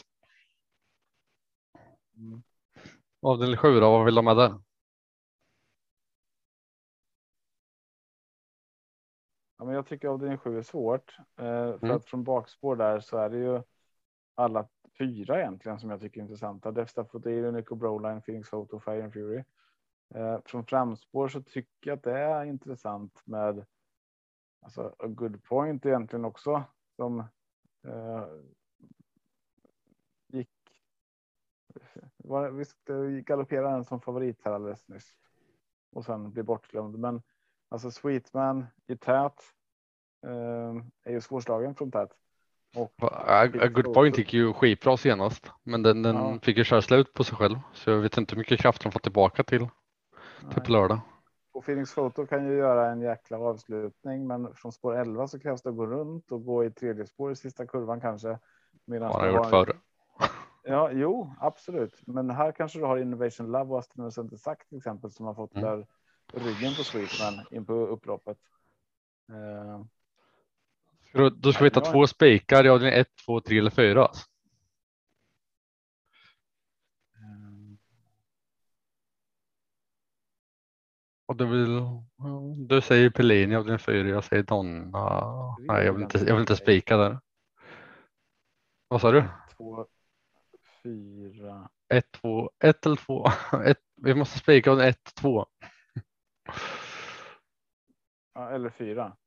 [2.18, 2.44] Mm.
[3.22, 4.60] Avdelning sju då, vad vill de med där?
[9.58, 11.16] Ja, men jag tycker avdelning sju är svårt.
[11.20, 11.96] Eh, för Mm.
[11.96, 13.62] att från bakspår där så är det ju
[14.36, 14.68] alla
[14.98, 16.72] fyra egentligen som jag tycker är intressanta.
[16.72, 19.44] Defsta Fotir, Nico Broline, Phoenix Photo, Fire and Fury.
[20.16, 23.66] Eh, från framspår så tycker jag att det är intressant med
[24.62, 26.64] alltså, a good point egentligen också.
[26.96, 27.24] Som
[30.28, 30.50] gick.
[32.18, 35.14] Var, visst eh, galopperade han som favorit här alldeles nyss.
[35.92, 37.00] Och sen blir bortglömd.
[37.00, 37.22] Men
[37.70, 39.42] alltså Sweetman i tät.
[40.26, 42.10] Eh, är ju svårslagen från tät.
[42.76, 46.40] Och A, a good point gick ju skitbra senast, men den, den Ja.
[46.42, 47.60] fick ju köra slut på sig själv.
[47.74, 49.68] Så jag vet inte hur mycket kraft de får tillbaka till,
[50.54, 51.00] till på lördag.
[51.58, 55.62] Och Phoenix Photo kan ju göra en jäkla avslutning, men från spår 11 så krävs
[55.62, 58.40] det att gå runt och gå i tredje spår i sista kurvan kanske.
[58.86, 59.78] Medan Har han gjort förr.
[60.64, 62.02] Ja, jo, absolut.
[62.08, 65.34] Men här kanske du har Innovation Love och Aston Center Sack till exempel som har
[65.34, 65.70] fått Mm.
[65.70, 65.88] där
[66.34, 68.38] ryggen på Sweetman in på upploppet.
[69.30, 69.82] Eh,
[71.38, 71.92] då ska vi Ja.
[71.92, 74.08] två spikar i avdelning 1, 2, 3 eller 4.
[81.28, 81.82] Och du vill,
[82.68, 85.56] du säger Pellini av din 4, jag säger Donna.
[85.60, 87.20] Nej, jag vill inte, jag vill inte spika där.
[88.88, 89.24] Vad sa du?
[89.58, 89.88] två,
[90.84, 91.70] fyra.
[91.90, 93.26] 1, 2, 1 eller 2?
[93.66, 95.46] Ett, vi måste spika av 1, 2.
[98.34, 99.18] Ja, eller fyra.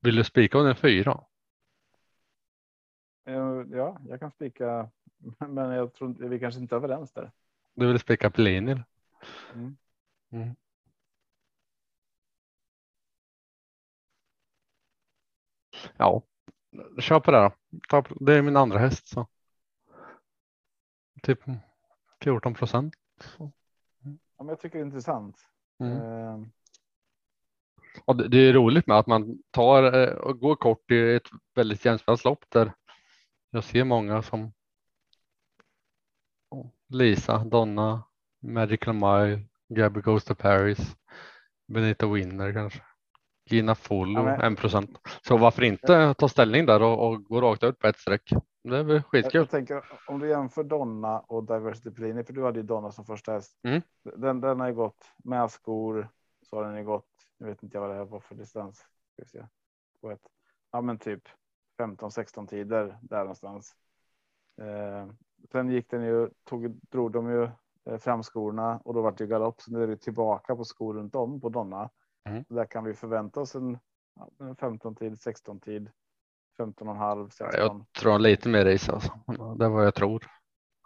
[0.00, 1.24] Vill du spika den 4?
[3.26, 4.90] Eh, Ja, jag kan spika,
[5.48, 7.30] men jag tror vi kanske inte är överens där.
[7.74, 8.82] Du vill spika Pellini?
[9.54, 9.76] Mm.
[10.34, 10.56] Mm.
[15.96, 16.22] Ja,
[17.00, 17.52] kör på det då.
[17.88, 19.26] Ta Det är min andra häst så.
[21.22, 21.40] Typ
[22.22, 22.94] 14 procent.
[23.38, 23.50] Ja,
[24.38, 25.36] men jag tycker det är intressant.
[25.78, 25.98] Mm.
[25.98, 26.48] Eh,
[28.04, 31.28] Och det, det är roligt med att man tar eh, och går kort i ett
[31.54, 32.72] väldigt jämspelat lopp där
[33.50, 34.52] jag ser många som
[36.88, 38.02] Lisa, Donna,
[38.40, 40.96] Magical Mile, Gabby Goes to Paris,
[41.68, 42.82] Benita Winner kanske.
[43.50, 44.98] Gina Follo, Ja, men- en procent.
[45.22, 48.30] Så varför inte ta ställning där och, och gå rakt ut på ett streck?
[48.64, 49.40] Det är väl skitkul.
[49.40, 53.04] jag tänker om du jämför Donna och Diversity Pellini, för du hade ju Donna som
[53.04, 53.58] första häst.
[53.62, 53.82] Mm.
[54.02, 56.08] Den, den har ju gått med skor,
[56.42, 57.08] så har den ju gått,
[57.38, 58.76] jag vet inte vad det här var för distans.
[58.78, 59.46] Ska vi se.
[60.00, 60.26] På ett,
[60.72, 61.22] ja men typ
[61.78, 63.74] 15-16 tider där någonstans.
[64.60, 65.08] Eh,
[65.52, 67.48] sen gick den ju, tog, drog de ju
[67.90, 69.60] eh, fram skorna och då vart det galopp.
[69.60, 71.90] Så nu är det tillbaka på skor runt om på Donna.
[72.28, 72.44] Mm.
[72.48, 73.78] Där kan vi förvänta oss en,
[74.16, 75.90] ja, en 15 tid, 16 tid,
[76.56, 77.60] 15 och en halv, 16.
[77.60, 79.12] Jag tror lite mer race alltså.
[79.58, 80.26] Det är vad jag tror.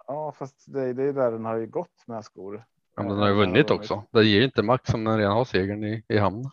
[0.06, 2.64] Ja, fast det, det är där den har ju gått med skor.
[2.96, 4.02] Ja, men den har ju vunnit också.
[4.10, 6.50] Det ger inte max om den redan har segern i, i hamn.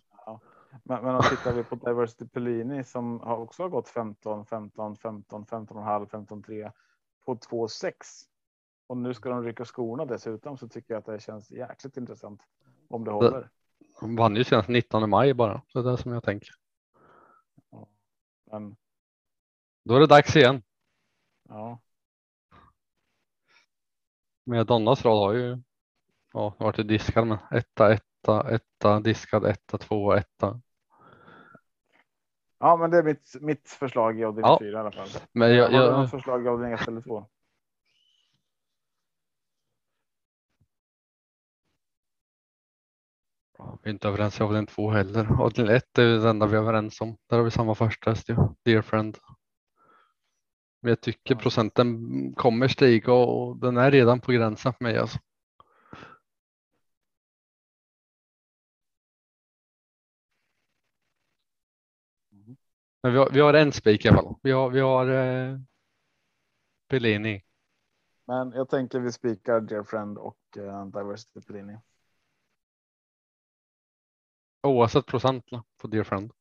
[0.84, 4.96] Men, men om tittar vi på Diversity Pellini som har också har gått 15, 15,
[4.96, 6.72] 15, 15 och halv, 15, 3
[7.26, 8.08] på 2, 6.
[8.88, 12.42] Och nu ska de rycka skorna dessutom så tycker jag att det känns jäkligt intressant.
[12.88, 13.50] Om det håller.
[14.00, 15.62] De vann ju senast 19 maj bara.
[15.68, 16.50] Så det är det som jag tänker.
[18.52, 18.76] Men
[19.84, 20.64] Då är det dags igen.
[21.50, 21.80] ja,
[24.44, 25.58] Med Donnas rad har ju
[26.34, 30.62] ja, varit diskad men etta, etta, etta, diskad, etta, två, etta.
[32.60, 34.60] ja, men det är mitt, mitt förslag i avdelning Ja.
[34.60, 35.08] 4 i alla fall.
[35.32, 37.26] Men jag, något jag, förslag i avdelning 1 eller 2?
[43.58, 45.42] Vi är inte överens i avdelning två heller.
[45.42, 47.18] Avdelning ett är det enda vi är överens om.
[47.30, 48.36] Där har vi samma första ju.
[48.64, 49.18] Dear friend.
[50.82, 55.20] Men jag tycker procenten kommer stiga och den är redan på gränsen för mig alltså.
[63.04, 64.36] Men vi har, vi har en spik i alla fall.
[64.44, 65.60] Vi har, vi har eh,
[66.90, 67.44] Bellini.
[68.28, 71.78] Men jag tänker vi spikar Dear Friend och uh, Diversity Pellini.
[74.66, 75.46] Oavsett procent
[75.82, 76.32] på Dear friend.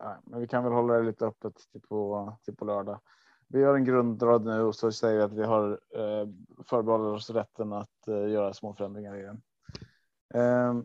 [0.00, 3.00] Nej, men vi kan väl hålla det lite öppet till på, till på lördag.
[3.48, 6.28] Vi gör en grundrad nu och så säger vi att vi har eh,
[6.64, 9.42] förbehåller oss rätten att eh, göra små förändringar i den.
[10.34, 10.82] Eh,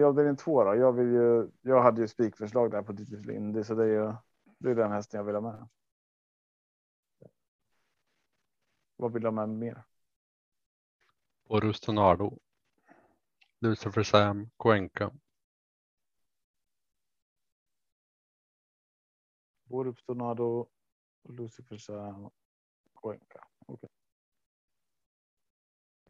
[0.00, 0.74] I avdelning två då.
[0.74, 1.50] Jag vill ju.
[1.60, 4.12] Jag hade ju spikförslag där på Digital Indy så det är ju.
[4.58, 5.68] Det är den hästen jag vill ha med.
[8.96, 9.84] Vad vill du ha med mer?
[11.48, 12.38] Och Rustonardo.
[13.66, 15.10] Lucifer Sam, Cuenca.
[19.64, 20.68] Borup Tornado,
[21.24, 22.30] Lucifer Sam,
[23.02, 23.46] Cuenca.
[23.66, 23.88] Okay.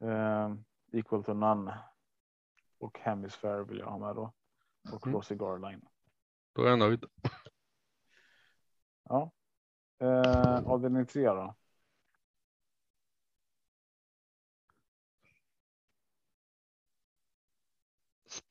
[0.01, 0.55] Eh,
[0.93, 1.79] equal to none.
[2.79, 4.33] Och Hemisphere vill jag ha med då.
[4.93, 5.17] Och Mm.
[5.17, 5.89] Rossi Garline.
[6.53, 7.05] Då är jag nöjd.
[9.03, 9.33] Ja.
[9.99, 11.55] Eh, avdelning tre då.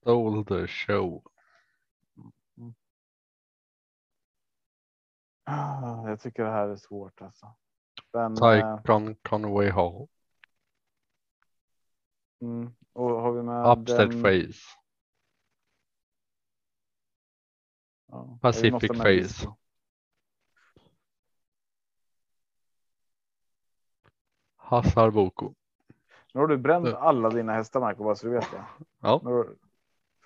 [0.06, 1.24] Stole the show.
[5.45, 7.56] Ah, Jag tycker det här är svårt alltså.
[8.12, 10.08] Den, eh, Tycon Conway Hall.
[12.41, 14.60] mm, och har vi med Upstead den- Face.
[18.08, 19.49] ja, Pacific Face.
[24.56, 25.53] Hassar Boko.
[26.34, 28.66] Nu har du bränt alla dina hästar Marco, bara så du vet det.
[28.99, 29.22] Ja.
[29.24, 29.58] Nu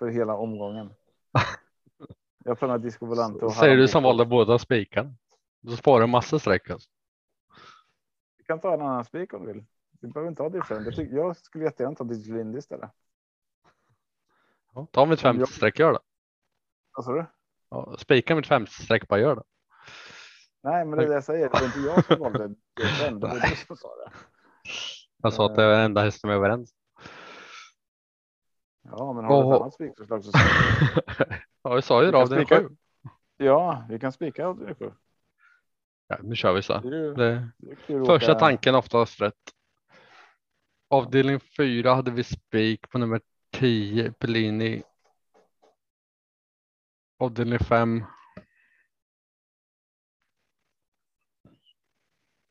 [0.00, 0.90] För hela omgången.
[2.44, 5.14] Jag med Disco Volante Säger du som valde båda spikarna.
[5.60, 6.90] Då sparar du massor streck alltså.
[8.38, 9.64] Vi kan ta en annan spik om du vill.
[10.00, 11.12] Vi behöver inte ha different.
[11.12, 12.90] Jag, skulle jättegärna ta Digital Indy istället.
[14.74, 16.00] Ja, ta mitt femte streck, gör det.
[16.96, 17.26] Vad sa du?
[17.70, 19.42] Ja, spika mitt femte streck, bara gör det.
[20.62, 21.50] Nej, men det är det jag säger.
[21.50, 23.20] Det var inte jag som valde different.
[23.20, 24.12] Det var du som sa det.
[25.22, 26.74] Jag sa att det är den enda hästen vi är överens.
[28.82, 30.30] Ja, men har du ett annat spikförslag så.
[31.62, 32.60] Ja, vi sa ju Vi det kan av den spika.
[32.68, 32.76] sju.
[33.36, 34.92] Ja, vi kan spika avdelning sju.
[36.08, 36.78] Ja, nu kör vi så.
[36.78, 37.76] Det är Det, det
[38.06, 39.54] första åka- tanken oftast rätt.
[40.88, 43.20] Avdelning fyra hade vi spik på nummer
[43.52, 44.82] 10, Pellini.
[47.18, 48.04] Avdelning fem.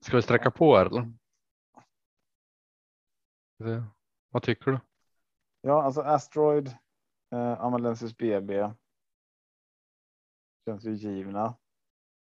[0.01, 1.13] Ska vi sträcka på eller?
[4.29, 4.79] Vad tycker du?
[5.61, 6.67] Ja, alltså Asteroid,
[7.31, 8.73] eh, Amalensis BB.
[10.65, 11.57] Känns ju givna.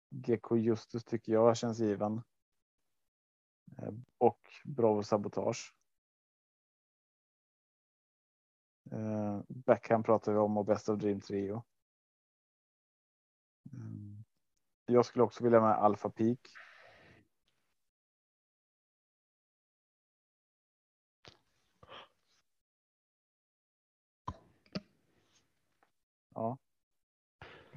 [0.10, 2.22] GK Justus tycker jag känns given.
[3.78, 5.76] Eh, och Bravo Sabotage.
[8.92, 11.64] Eh, Backhand pratar vi om och Best of Dream Trio.
[13.74, 14.24] Mm.
[14.86, 16.40] Jag skulle också vilja med Alpha Peak.
[26.36, 26.58] Ja.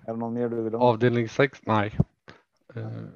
[0.06, 0.88] Är det någon mer du vill ha?
[0.88, 1.60] Avdelning 6?
[1.62, 1.98] Nej.
[2.76, 3.08] Uh,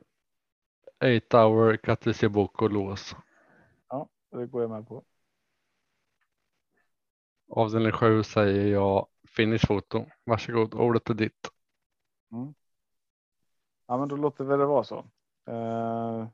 [1.27, 3.17] 8 hour Katriseboko lås.
[4.31, 5.05] Det går jag med på.
[7.49, 10.07] Avdelning 7 säger jag finish foto.
[10.25, 11.51] Varsågod, ordet är ditt.
[13.87, 14.99] Ja, men då låter väl det vara så.
[15.47, 16.29] Eh,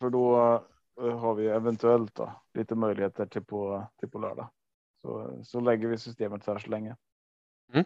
[0.00, 0.36] för då
[1.00, 4.48] eh, har vi eventuellt då, lite möjligheter till på, till på lördag.
[5.08, 6.96] Så, så lägger vi systemet så här så länge.
[7.72, 7.84] Mm.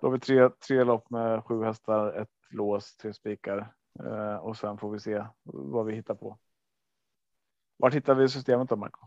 [0.00, 4.56] Då har vi tre, tre lopp med sju hästar, ett lås, tre spikar eh, och
[4.56, 6.38] sen får vi se vad vi hittar på.
[7.76, 9.06] Vart hittar vi systemet då, Marco?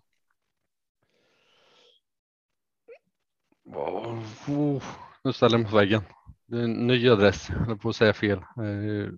[3.64, 4.84] Oh,
[5.24, 6.02] nu ställer jag mig på väggen.
[6.46, 8.44] Det är en ny adress, höll på att säga fel.
[8.60, 9.12] Uh,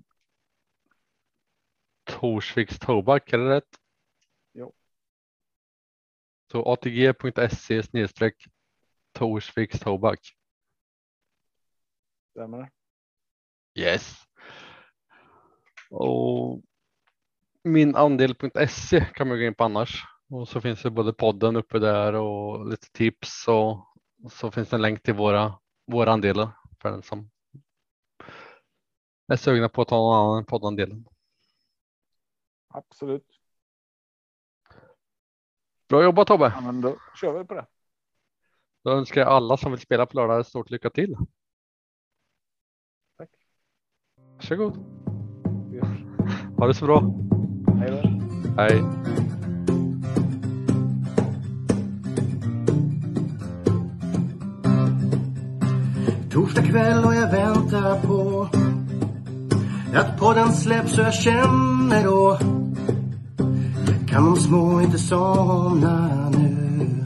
[2.03, 3.84] Torsviks Tobak, är det rätt?
[6.51, 8.45] Så atg.se snedstreck
[9.11, 10.19] Torsviks Tobak.
[12.31, 12.69] Stämmer det?
[13.81, 14.15] Yes.
[15.89, 16.61] Och
[17.63, 20.03] min andel.se kan man gå in på annars.
[20.29, 23.93] Och så finns det både podden uppe där och lite tips och
[24.31, 26.49] så finns det en länk till våra, våra andelar
[26.81, 27.31] för den som
[29.27, 31.03] är sugna på att ta någon annan poddandel.
[32.67, 33.34] Absolut.
[35.89, 36.53] Bra jobbat Tobbe!
[36.55, 37.65] Ja, men då kör vi på det.
[38.83, 41.17] Då önskar jag alla som vill spela på lördag stort lycka till.
[43.17, 43.29] Tack.
[44.35, 44.77] Varsågod.
[45.71, 46.57] Hörs.
[46.57, 47.01] Ha det så bra.
[47.79, 48.09] Hej då.
[48.57, 48.81] Hej.
[56.31, 58.49] Torsdag kväll och jag väntar på
[59.95, 62.39] att podden släpps så jag känner då
[64.15, 67.05] kan de små inte somna nu.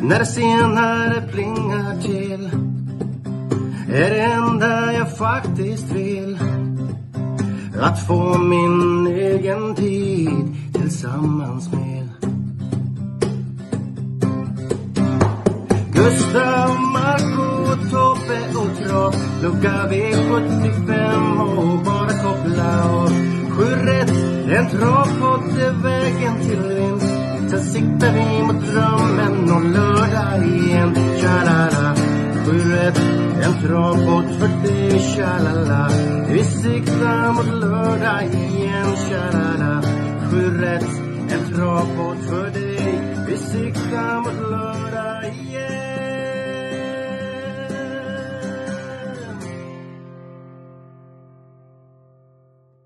[0.00, 2.50] När det senare plingar till
[3.88, 6.38] är det enda jag faktiskt vill.
[7.80, 12.08] Att få min egen tid tillsammans med.
[15.92, 24.10] Gustav, Marco, Tobbe och Trav Lucka V75 och bara koppla av Sju rätt,
[24.50, 27.50] en travpodd är vägen till vinst.
[27.50, 30.94] Sen siktar vi mot drömmen om lördag igen.
[31.20, 31.94] Tja-la-la
[32.44, 32.98] Sju rätt,
[33.42, 35.90] en travpodd för dig Tja-la-la.
[36.28, 38.96] Vi siktar mot lördag igen.
[39.08, 39.82] Tja-la-la
[40.30, 40.88] Sju rätt,
[41.32, 44.58] en travpodd för dig Vi siktar mot lördag.
[44.58, 44.67] igen